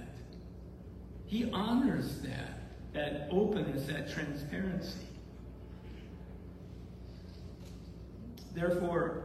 [1.27, 2.59] He honors that,
[2.93, 4.99] that openness, that transparency.
[8.53, 9.23] Therefore,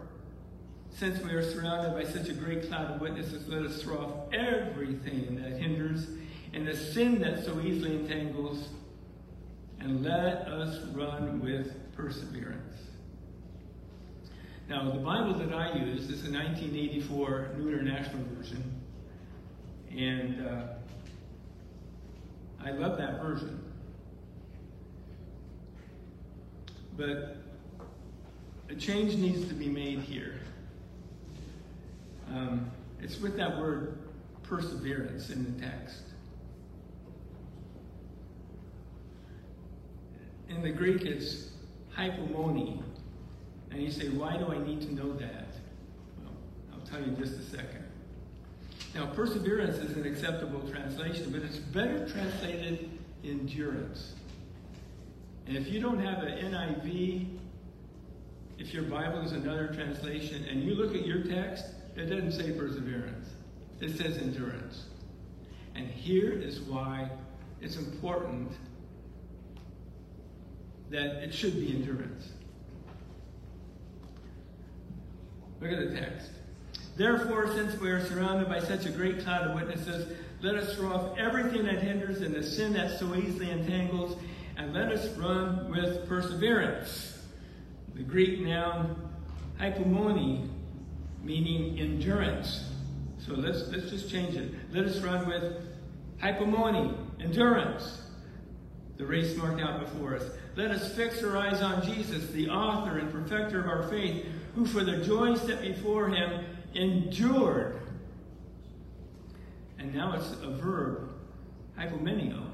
[0.96, 4.34] since we are surrounded by such a great cloud of witnesses, let us throw off
[4.34, 6.06] everything that hinders
[6.52, 8.68] and the sin that so easily entangles,
[9.78, 12.60] and let us run with perseverance.
[14.68, 18.62] Now, the Bible that I use is a 1984 New International Version,
[19.90, 20.62] and uh,
[22.64, 23.62] I love that version.
[26.96, 27.36] But
[28.68, 30.40] a change needs to be made here.
[32.28, 33.98] Um, it's with that word
[34.42, 36.02] perseverance in the text.
[40.48, 41.48] In the Greek, it's
[41.96, 42.82] hypomone.
[43.70, 45.48] And you say, why do I need to know that?
[46.22, 46.34] Well,
[46.72, 47.84] I'll tell you in just a second.
[48.94, 52.90] Now, perseverance is an acceptable translation, but it's better translated
[53.24, 54.14] endurance.
[55.46, 57.38] And if you don't have an NIV,
[58.58, 61.66] if your Bible is another translation, and you look at your text,
[61.96, 63.28] it doesn't say perseverance.
[63.80, 64.84] It says endurance.
[65.74, 67.10] And here is why
[67.60, 68.52] it's important
[70.90, 72.28] that it should be endurance.
[75.60, 76.30] Look at the text.
[77.00, 80.92] Therefore, since we are surrounded by such a great cloud of witnesses, let us throw
[80.92, 84.18] off everything that hinders and the sin that so easily entangles,
[84.58, 87.22] and let us run with perseverance.
[87.94, 89.10] The Greek noun
[89.58, 90.50] hypomone,
[91.22, 92.68] meaning endurance.
[93.16, 94.52] So let's, let's just change it.
[94.70, 95.56] Let us run with
[96.22, 98.02] hypomone, endurance.
[98.98, 100.24] The race marked out before us.
[100.54, 104.66] Let us fix our eyes on Jesus, the author and perfecter of our faith, who
[104.66, 106.44] for the joy set before him
[106.74, 107.80] endured.
[109.78, 111.10] And now it's a verb,
[111.78, 112.44] hypomeneo,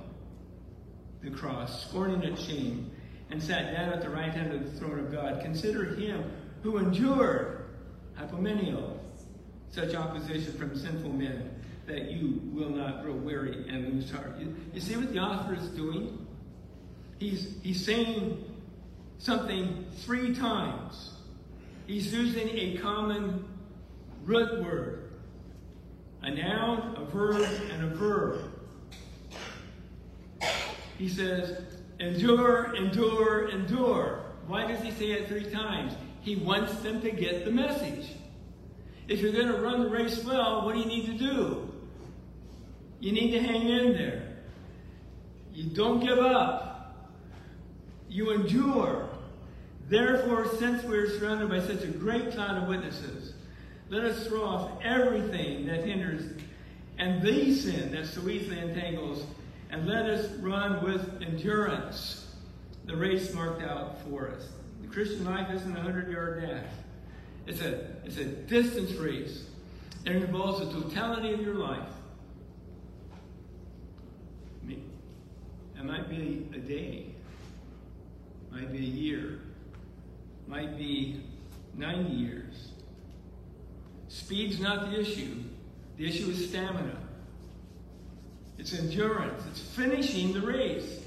[1.23, 2.91] the cross, scorning its shame,
[3.31, 5.43] and sat down at the right hand of the throne of God.
[5.43, 6.31] Consider him
[6.63, 7.65] who endured,
[8.19, 8.99] hypomeneo,
[9.71, 11.51] such opposition from sinful men,
[11.87, 14.39] that you will not grow weary and lose heart.
[14.39, 16.27] You, you see what the author is doing?
[17.19, 18.45] He's, he's saying
[19.19, 21.13] something three times.
[21.87, 23.45] He's using a common
[24.27, 25.13] root word,
[26.23, 28.41] a noun, a verb, and a verb.
[30.99, 31.63] He says,
[32.01, 34.25] endure, endure, endure.
[34.49, 35.95] Why does he say it three times?
[36.23, 38.09] He wants them to get the message.
[39.07, 41.73] If you're going to run the race well, what do you need to do?
[42.99, 44.37] You need to hang in there.
[45.55, 47.13] You don't give up.
[48.09, 49.09] You endure.
[49.89, 53.35] Therefore, since we are surrounded by such a great cloud of witnesses,
[53.89, 56.23] let us throw off everything that hinders
[56.99, 59.25] and the sin that so easily entangles,
[59.71, 62.27] and let us run with endurance
[62.87, 64.49] the race marked out for us.
[64.83, 66.71] The Christian life isn't a hundred yard dash.
[67.47, 69.45] It's a, it's a distance race.
[70.05, 71.89] It involves the totality of your life.
[75.79, 77.07] It might be a day,
[78.51, 79.41] might be a year,
[80.47, 81.23] might be
[81.75, 82.69] 90 years.
[84.09, 85.43] Speed's not the issue.
[85.97, 86.97] The issue is stamina.
[88.59, 89.43] It's endurance.
[89.51, 91.01] It's finishing the race.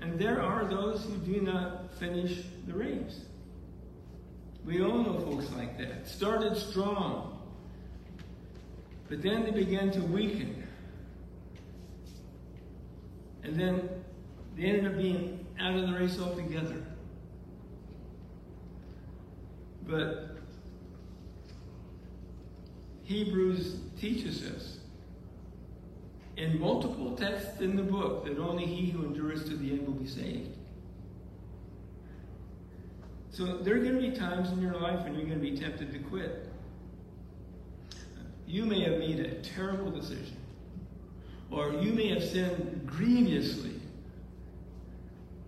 [0.00, 3.20] And there are those who do not finish the race.
[4.64, 6.06] We all know folks like that.
[6.06, 7.40] Started strong,
[9.08, 10.62] but then they began to weaken.
[13.42, 13.88] And then
[14.56, 16.82] they ended up being out of the race altogether.
[19.86, 20.36] But
[23.08, 24.76] Hebrews teaches us
[26.36, 29.94] in multiple texts in the book that only he who endures to the end will
[29.94, 30.54] be saved.
[33.30, 35.56] So there are going to be times in your life when you're going to be
[35.56, 36.52] tempted to quit.
[38.46, 40.36] You may have made a terrible decision,
[41.50, 43.80] or you may have sinned grievously,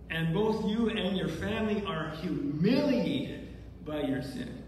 [0.09, 3.49] and both you and your family are humiliated
[3.85, 4.60] by your sin.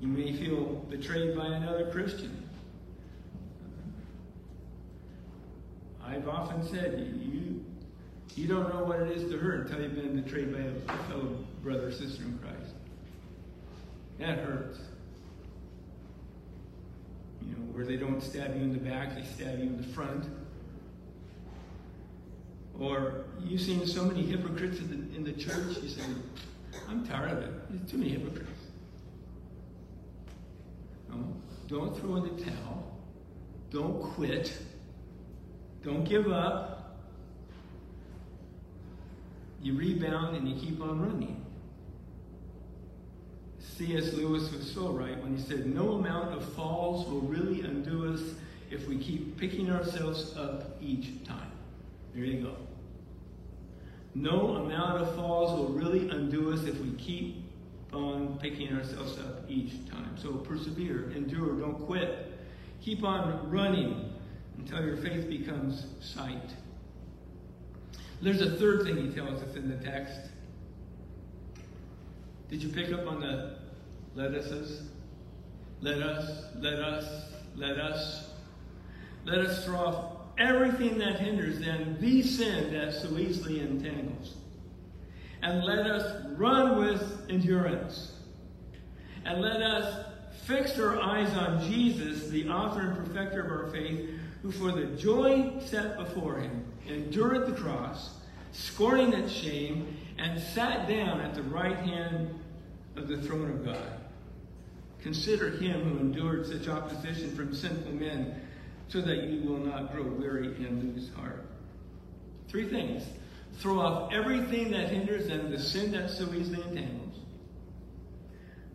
[0.00, 2.48] You may feel betrayed by another Christian.
[6.04, 7.64] I've often said, you,
[8.34, 11.36] you don't know what it is to hurt until you've been betrayed by a fellow
[11.62, 12.74] brother or sister in Christ.
[14.18, 14.78] That hurts.
[17.42, 19.88] You know, where they don't stab you in the back, they stab you in the
[19.88, 20.24] front.
[22.78, 26.02] Or you've seen so many hypocrites in the, in the church, you say,
[26.88, 27.50] I'm tired of it.
[27.70, 28.47] There's too many hypocrites.
[31.66, 32.98] Don't throw in the towel.
[33.70, 34.56] Don't quit.
[35.84, 36.78] Don't give up.
[39.60, 41.44] You rebound and you keep on running.
[43.58, 44.12] C.S.
[44.14, 48.20] Lewis was so right when he said, No amount of falls will really undo us
[48.70, 51.50] if we keep picking ourselves up each time.
[52.14, 52.56] There you go.
[54.14, 57.37] No amount of falls will really undo us if we keep
[57.92, 60.16] on picking ourselves up each time.
[60.16, 62.38] So persevere, endure, don't quit.
[62.82, 64.12] Keep on running
[64.58, 66.54] until your faith becomes sight.
[68.20, 70.20] There's a third thing he tells us in the text.
[72.48, 73.58] Did you pick up on the
[74.14, 74.82] let us?
[75.80, 78.30] Let us, let us, let us.
[79.24, 84.34] Let us throw off everything that hinders and the sin that so easily entangles.
[85.42, 88.12] And let us run with endurance.
[89.24, 90.06] And let us
[90.44, 94.10] fix our eyes on Jesus, the author and perfecter of our faith,
[94.42, 98.14] who for the joy set before him endured the cross,
[98.52, 102.30] scorning its shame, and sat down at the right hand
[102.96, 104.00] of the throne of God.
[105.02, 108.40] Consider him who endured such opposition from sinful men
[108.88, 111.46] so that you will not grow weary and lose heart.
[112.48, 113.04] Three things.
[113.58, 117.16] Throw off everything that hinders and the sin that so easily entangles.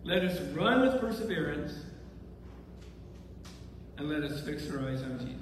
[0.04, 1.74] Let us run with perseverance
[3.98, 5.40] and let us fix our eyes on Jesus.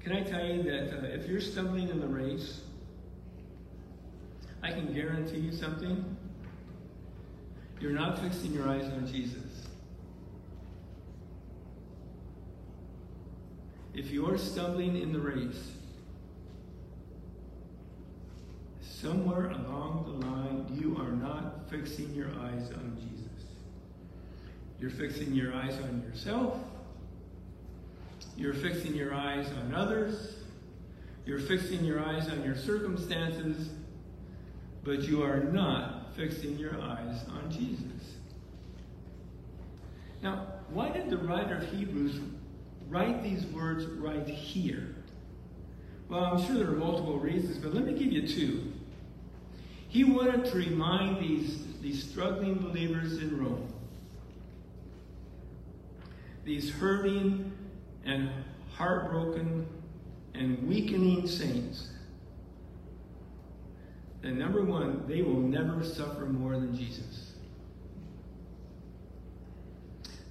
[0.00, 2.60] Can I tell you that uh, if you're stumbling in the race,
[4.62, 6.16] I can guarantee you something.
[7.80, 9.66] You're not fixing your eyes on Jesus.
[13.94, 15.72] If you're stumbling in the race,
[19.00, 23.46] somewhere along the line, you are not fixing your eyes on Jesus.
[24.80, 26.58] You're fixing your eyes on yourself.
[28.36, 30.34] You're fixing your eyes on others.
[31.26, 33.70] You're fixing your eyes on your circumstances.
[34.84, 37.84] But you are not fixing your eyes on Jesus.
[40.22, 42.20] Now, why did the writer of Hebrews
[42.88, 44.96] write these words right here?
[46.08, 48.72] Well, I'm sure there are multiple reasons, but let me give you two.
[49.88, 53.72] He wanted to remind these, these struggling believers in Rome,
[56.44, 57.52] these hurting
[58.04, 58.30] and
[58.74, 59.66] heartbroken
[60.34, 61.88] and weakening saints,
[64.20, 67.32] that number one, they will never suffer more than Jesus.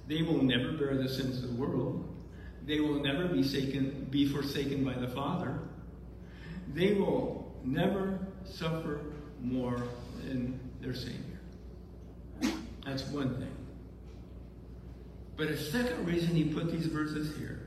[0.06, 2.08] They will never bear the sins of the world.
[2.64, 5.58] They will never be, saken, be forsaken by the Father.
[6.74, 9.00] They will never suffer
[9.40, 9.82] more
[10.24, 11.40] than their Savior.
[12.84, 13.54] That's one thing.
[15.36, 17.66] But a second reason he put these verses here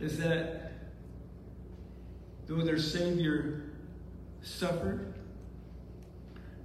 [0.00, 0.72] is that
[2.46, 3.62] though their Savior
[4.42, 5.14] suffered,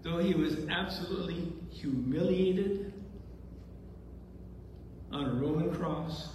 [0.04, 2.94] though he was absolutely humiliated
[5.12, 6.30] on a Roman cross,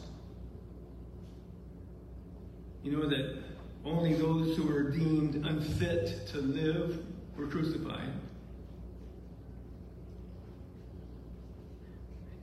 [2.82, 3.42] you know that
[3.87, 6.99] only those who were deemed unfit to live
[7.37, 8.11] were crucified.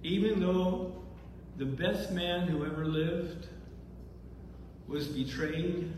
[0.04, 1.04] Even though
[1.58, 3.48] the best man who ever lived
[4.88, 5.92] was betrayed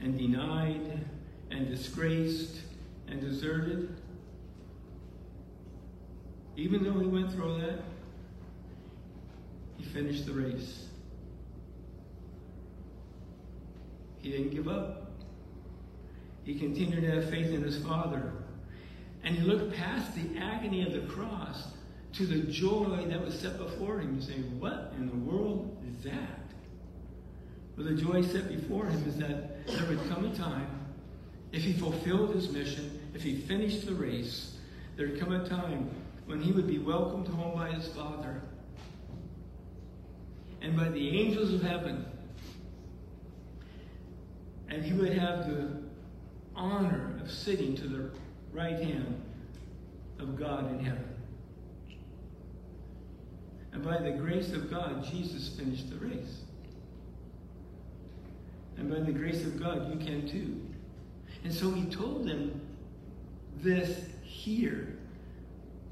[0.00, 1.04] and denied
[1.50, 2.60] and disgraced
[3.08, 3.94] and deserted,
[6.56, 7.84] even though he went through that,
[9.76, 10.89] he finished the race.
[14.22, 15.10] He didn't give up.
[16.44, 18.32] He continued to have faith in his Father.
[19.22, 21.64] And he looked past the agony of the cross
[22.14, 24.16] to the joy that was set before him.
[24.16, 26.40] You say, What in the world is that?
[27.76, 30.68] Well, the joy set before him is that there would come a time,
[31.52, 34.56] if he fulfilled his mission, if he finished the race,
[34.96, 35.90] there would come a time
[36.26, 38.42] when he would be welcomed home by his Father
[40.62, 42.04] and by the angels of heaven
[44.70, 45.68] and he would have the
[46.54, 48.10] honor of sitting to the
[48.52, 49.20] right hand
[50.18, 51.04] of God in heaven.
[53.72, 56.42] And by the grace of God, Jesus finished the race.
[58.76, 60.60] And by the grace of God, you can too.
[61.44, 62.60] And so he told them
[63.58, 64.96] this here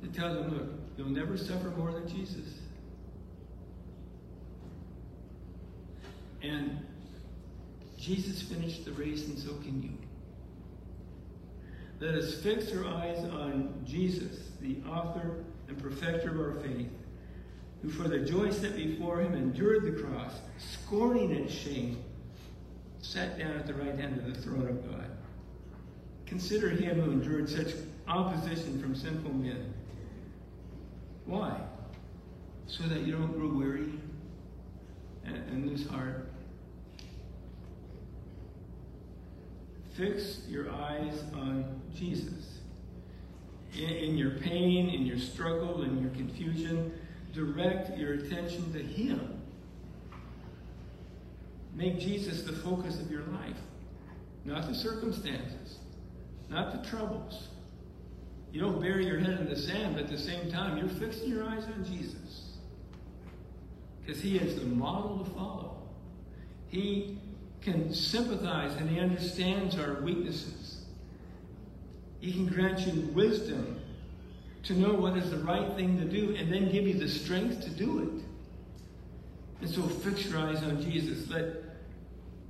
[0.03, 2.59] to tell them, look, you'll never suffer more than Jesus.
[6.43, 6.85] And
[8.09, 9.91] Jesus finished the race, and so can you.
[12.01, 16.89] Let us fix our eyes on Jesus, the author and perfecter of our faith,
[17.83, 22.03] who for the joy set before him endured the cross, scorning its shame,
[23.03, 25.11] sat down at the right hand of the throne of God.
[26.25, 27.75] Consider him who endured such
[28.07, 29.75] opposition from sinful men.
[31.27, 31.61] Why?
[32.69, 33.93] So that you don't grow weary
[35.27, 36.28] and, and lose heart.
[39.99, 42.61] Fix your eyes on Jesus.
[43.77, 46.93] In, in your pain, in your struggle, in your confusion,
[47.35, 49.43] direct your attention to Him.
[51.75, 53.57] Make Jesus the focus of your life,
[54.45, 55.79] not the circumstances,
[56.49, 57.49] not the troubles.
[58.53, 61.29] You don't bury your head in the sand, but at the same time, you're fixing
[61.29, 62.53] your eyes on Jesus.
[64.01, 65.83] Because He is the model to follow.
[66.69, 67.19] He
[67.63, 70.83] can sympathize and He understands our weaknesses.
[72.21, 73.81] He can grant you wisdom
[74.65, 77.63] to know what is the right thing to do and then give you the strength
[77.63, 78.25] to do it.
[79.61, 81.29] And so fix your eyes on Jesus.
[81.29, 81.47] Let,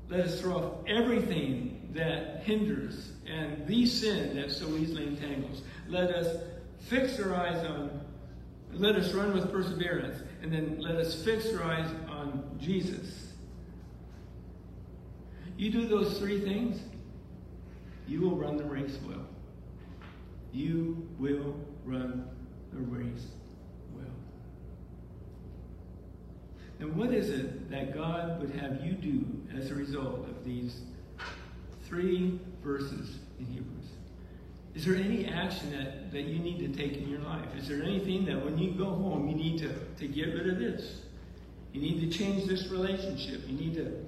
[0.09, 5.63] let us throw off everything that hinders and the sin that so easily entangles.
[5.89, 6.43] Let us
[6.81, 8.01] fix our eyes on,
[8.73, 13.28] let us run with perseverance, and then let us fix our eyes on Jesus.
[15.59, 16.81] You do those three things,
[18.07, 19.27] you will run the race well.
[20.53, 22.31] You will run
[22.73, 23.27] the race
[23.93, 24.07] well.
[26.79, 29.27] And what is it that God would have you do
[29.59, 30.81] as a result of these
[31.83, 33.75] three verses in Hebrews?
[34.77, 37.49] Is there any action that, that you need to take in your life?
[37.57, 40.61] Is there anything that when you go home you need to, to get rid of
[40.61, 41.01] this?
[41.73, 43.41] You need to change this relationship.
[43.49, 44.08] You need to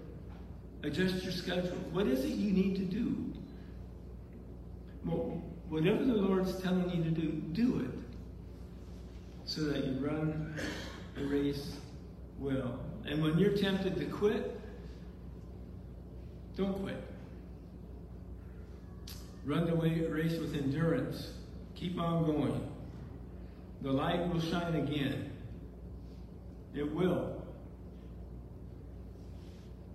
[0.82, 1.76] adjust your schedule.
[1.92, 3.32] What is it you need to do?
[5.04, 8.00] Well, whatever the Lord's telling you to do, do it
[9.44, 10.54] so that you run
[11.16, 11.76] the race
[12.38, 12.78] well.
[13.04, 14.60] And when you're tempted to quit,
[16.56, 17.02] don't quit.
[19.44, 21.30] Run the race with endurance.
[21.74, 22.70] Keep on going.
[23.82, 25.32] The light will shine again.
[26.74, 27.39] It will.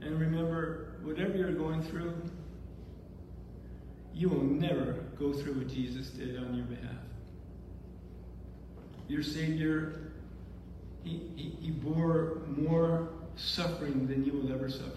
[0.05, 2.13] And remember, whatever you're going through,
[4.13, 6.91] you will never go through what Jesus did on your behalf.
[9.07, 10.11] Your Savior,
[11.03, 14.91] he, he, he bore more suffering than you will ever suffer.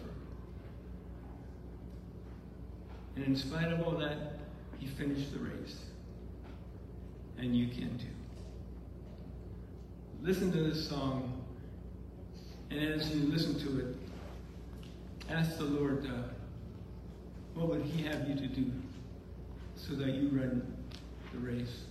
[3.17, 4.39] And in spite of all that,
[4.79, 5.77] he finished the race.
[7.39, 8.07] And you can too.
[10.23, 11.43] Listen to this song,
[12.71, 13.97] and as you listen to it,
[15.31, 16.29] ask the Lord, uh,
[17.55, 18.70] what would He have you to do
[19.76, 20.62] so that you run
[21.33, 21.85] the race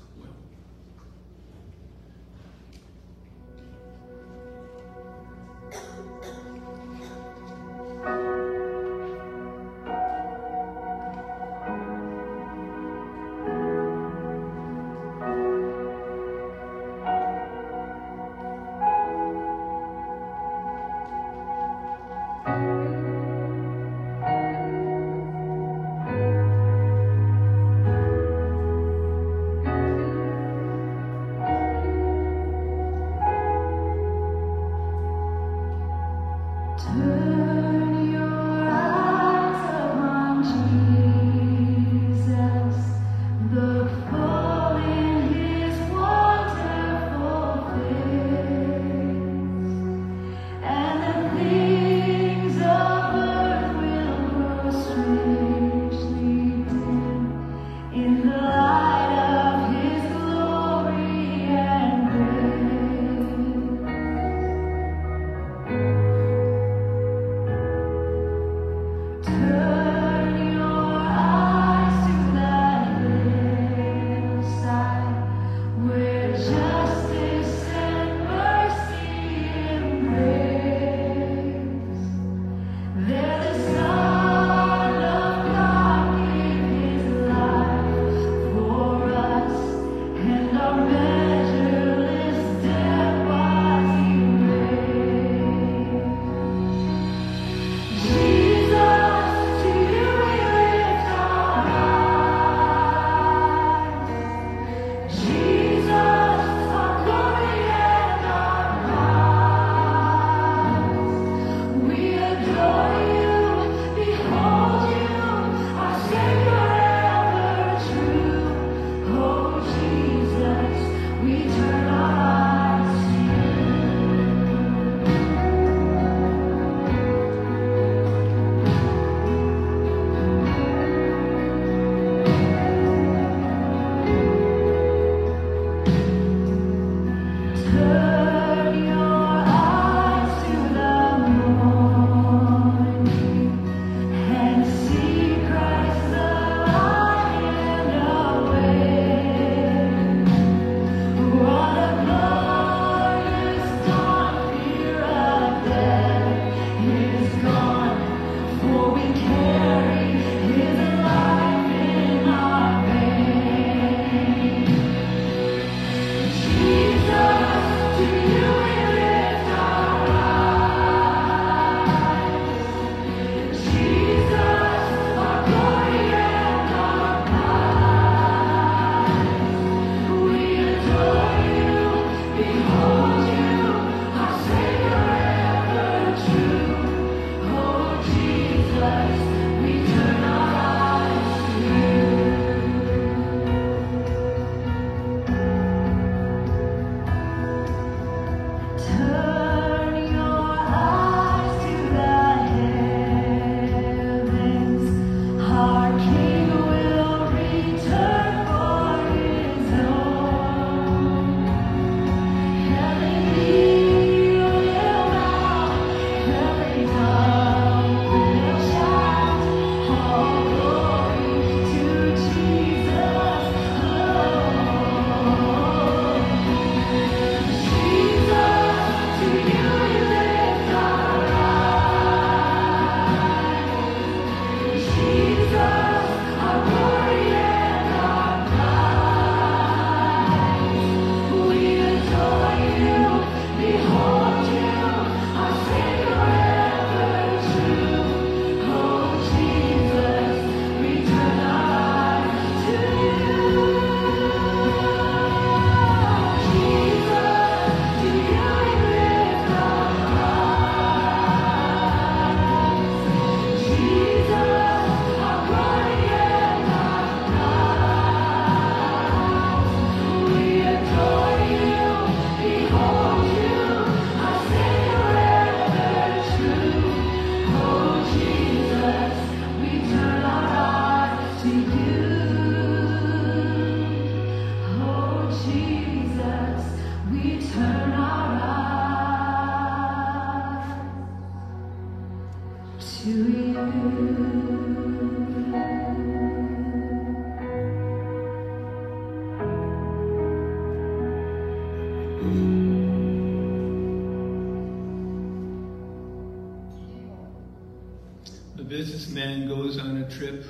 [308.68, 310.46] businessman goes on a trip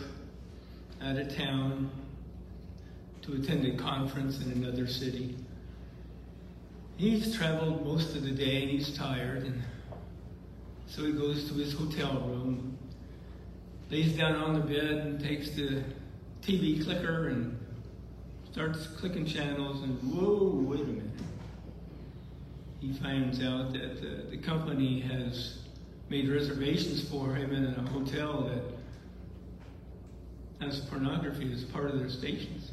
[1.02, 1.90] out of town
[3.22, 5.36] to attend a conference in another city.
[6.98, 9.62] He's traveled most of the day and he's tired, and
[10.88, 12.78] so he goes to his hotel room,
[13.90, 15.84] lays down on the bed, and takes the
[16.42, 17.58] TV clicker and
[18.52, 19.84] starts clicking channels.
[19.84, 21.27] And whoa, wait a minute.
[22.80, 25.60] He finds out that the, the company has
[26.10, 28.64] made reservations for him in a hotel that
[30.66, 32.72] has pornography as part of their stations.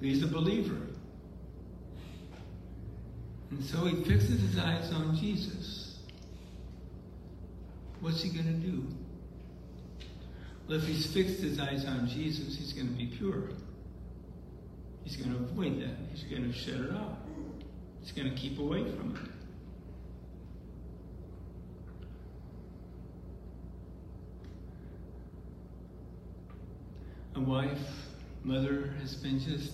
[0.00, 0.78] He's a believer.
[3.50, 5.98] And so he fixes his eyes on Jesus.
[8.00, 8.84] What's he going to do?
[10.68, 13.50] Well, if he's fixed his eyes on Jesus, he's going to be pure.
[15.04, 15.96] He's going to avoid that.
[16.12, 17.18] He's going to shut it off.
[18.06, 19.30] He's going to keep away from it.
[27.34, 27.78] a wife,
[28.44, 29.72] mother has been just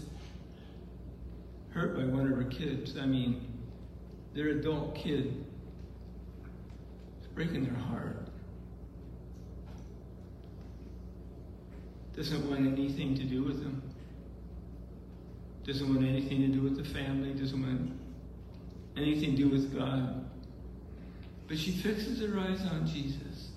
[1.68, 2.96] hurt by one of her kids.
[2.98, 3.46] I mean,
[4.34, 5.44] their adult kid.
[7.18, 8.16] It's breaking their heart.
[12.16, 13.82] Doesn't want anything to do with them.
[15.64, 17.34] Doesn't want anything to do with the family.
[17.34, 18.01] Doesn't want
[18.96, 20.28] anything to do with God.
[21.48, 23.50] But she fixes her eyes on Jesus.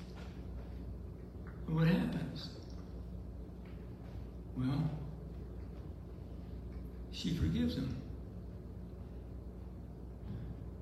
[1.68, 2.50] And what happens?
[4.58, 4.90] Well,
[7.12, 7.96] she forgives him.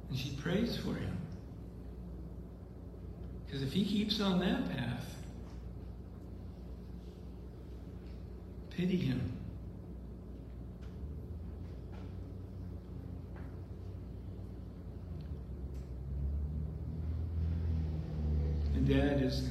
[0.09, 1.17] And she prays for him.
[3.45, 5.05] Because if he keeps on that path,
[8.71, 9.31] pity him.
[18.75, 19.49] And dad is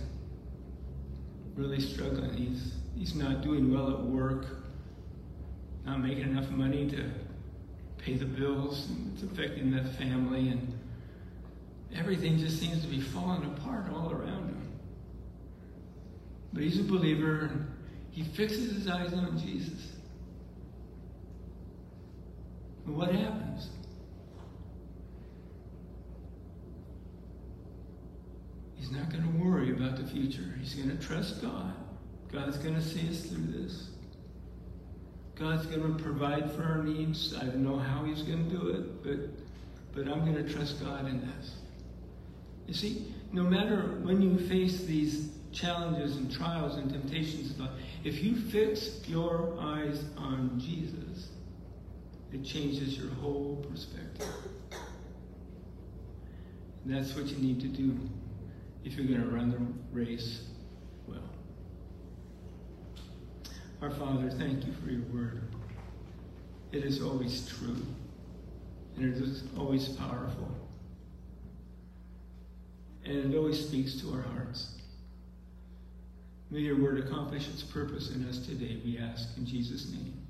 [1.57, 2.33] really struggling.
[2.35, 4.47] He's he's not doing well at work,
[5.85, 7.11] not making enough money to
[7.99, 10.79] pay the bills, and it's affecting the family, and
[11.95, 14.73] everything just seems to be falling apart all around him.
[16.53, 17.67] But he's a believer, and
[18.11, 19.93] he fixes his eyes on Jesus.
[22.87, 23.69] And what happens?
[28.93, 30.55] Not going to worry about the future.
[30.61, 31.73] He's going to trust God.
[32.31, 33.89] God's going to see us through this.
[35.35, 37.35] God's going to provide for our needs.
[37.35, 39.43] I don't know how He's going to do it, but
[39.95, 41.55] but I'm going to trust God in this.
[42.67, 47.55] You see, no matter when you face these challenges and trials and temptations,
[48.05, 51.29] if you fix your eyes on Jesus,
[52.33, 54.29] it changes your whole perspective.
[56.85, 57.99] And that's what you need to do
[58.85, 60.43] if you're going to run the race
[61.07, 61.29] well.
[63.81, 65.43] Our Father, thank you for your word.
[66.73, 67.77] It is always true,
[68.97, 70.49] and it is always powerful,
[73.05, 74.75] and it always speaks to our hearts.
[76.51, 80.22] May your word accomplish its purpose in us today, we ask in Jesus' name.